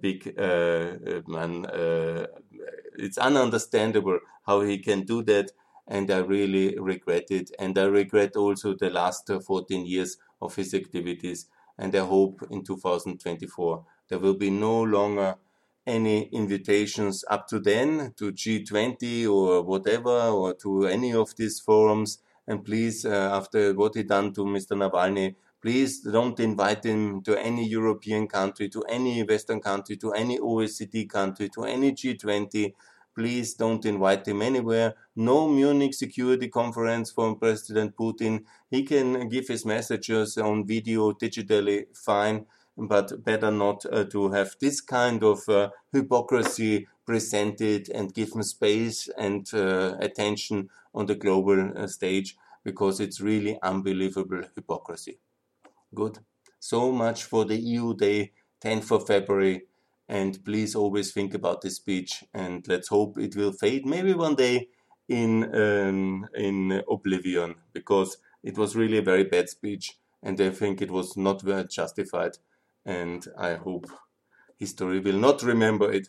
big 0.00 0.34
uh, 0.38 0.96
man. 1.26 1.66
Uh, 1.66 2.26
it's 2.98 3.18
ununderstandable 3.18 4.18
how 4.46 4.60
he 4.62 4.78
can 4.78 5.04
do 5.04 5.22
that, 5.24 5.50
and 5.86 6.10
I 6.10 6.18
really 6.18 6.78
regret 6.78 7.30
it. 7.30 7.50
And 7.58 7.78
I 7.78 7.84
regret 7.84 8.36
also 8.36 8.74
the 8.74 8.90
last 8.90 9.30
14 9.46 9.86
years 9.86 10.16
of 10.42 10.54
his 10.56 10.74
activities. 10.74 11.46
And 11.78 11.94
I 11.94 12.04
hope 12.04 12.42
in 12.50 12.62
2024 12.62 13.84
there 14.08 14.18
will 14.18 14.34
be 14.34 14.50
no 14.50 14.82
longer 14.82 15.36
any 15.86 16.28
invitations 16.32 17.24
up 17.28 17.48
to 17.48 17.58
then 17.58 18.12
to 18.16 18.32
G20 18.32 19.26
or 19.28 19.62
whatever 19.62 20.10
or 20.10 20.54
to 20.54 20.86
any 20.86 21.12
of 21.12 21.34
these 21.36 21.60
forums. 21.60 22.18
And 22.46 22.64
please, 22.64 23.04
uh, 23.04 23.30
after 23.32 23.72
what 23.74 23.94
he 23.94 24.02
done 24.02 24.32
to 24.34 24.44
Mr. 24.44 24.76
Navalny, 24.76 25.34
please 25.60 26.00
don't 26.00 26.38
invite 26.40 26.84
him 26.84 27.22
to 27.22 27.38
any 27.38 27.66
European 27.68 28.26
country, 28.26 28.68
to 28.68 28.82
any 28.88 29.22
Western 29.22 29.60
country, 29.60 29.96
to 29.96 30.12
any 30.12 30.38
OECD 30.38 31.08
country, 31.08 31.48
to 31.50 31.64
any 31.64 31.92
G20. 31.92 32.74
Please 33.14 33.54
don't 33.54 33.84
invite 33.84 34.26
him 34.26 34.42
anywhere. 34.42 34.94
No 35.14 35.48
Munich 35.48 35.94
Security 35.94 36.48
Conference 36.48 37.10
from 37.10 37.38
President 37.38 37.94
Putin. 37.96 38.44
He 38.70 38.82
can 38.84 39.28
give 39.28 39.48
his 39.48 39.64
messages 39.64 40.38
on 40.38 40.66
video 40.66 41.12
digitally, 41.12 41.86
fine 41.94 42.46
but 42.76 43.22
better 43.24 43.50
not 43.50 43.84
uh, 43.92 44.04
to 44.04 44.30
have 44.30 44.56
this 44.60 44.80
kind 44.80 45.22
of 45.22 45.46
uh, 45.48 45.68
hypocrisy 45.92 46.86
presented 47.04 47.88
and 47.90 48.14
given 48.14 48.42
space 48.42 49.08
and 49.18 49.52
uh, 49.52 49.96
attention 50.00 50.68
on 50.94 51.06
the 51.06 51.14
global 51.14 51.72
uh, 51.76 51.86
stage 51.86 52.36
because 52.64 53.00
it's 53.00 53.20
really 53.20 53.58
unbelievable 53.62 54.42
hypocrisy. 54.54 55.18
Good. 55.94 56.18
So 56.58 56.92
much 56.92 57.24
for 57.24 57.44
the 57.44 57.56
EU 57.56 57.94
Day, 57.94 58.32
10th 58.62 58.92
of 58.92 59.06
February. 59.06 59.62
And 60.12 60.32
please 60.44 60.74
always 60.76 61.12
think 61.12 61.34
about 61.34 61.62
this 61.62 61.76
speech 61.76 62.24
and 62.34 62.66
let's 62.68 62.88
hope 62.88 63.18
it 63.18 63.34
will 63.36 63.52
fade 63.52 63.86
maybe 63.86 64.14
one 64.14 64.36
day 64.36 64.68
in 65.08 65.32
um, 65.64 66.28
in 66.34 66.56
oblivion 66.96 67.50
because 67.72 68.10
it 68.42 68.58
was 68.58 68.76
really 68.76 68.98
a 68.98 69.02
very 69.12 69.24
bad 69.24 69.48
speech 69.48 69.86
and 70.22 70.40
I 70.40 70.50
think 70.50 70.82
it 70.82 70.90
was 70.90 71.16
not 71.16 71.42
very 71.42 71.66
justified 71.66 72.34
and 72.84 73.26
I 73.38 73.54
hope 73.54 73.86
history 74.58 75.00
will 75.00 75.18
not 75.18 75.42
remember 75.42 75.92
it. 75.92 76.08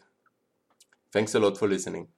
Thanks 1.13 1.34
a 1.36 1.39
lot 1.39 1.58
for 1.58 1.68
listening. 1.70 2.10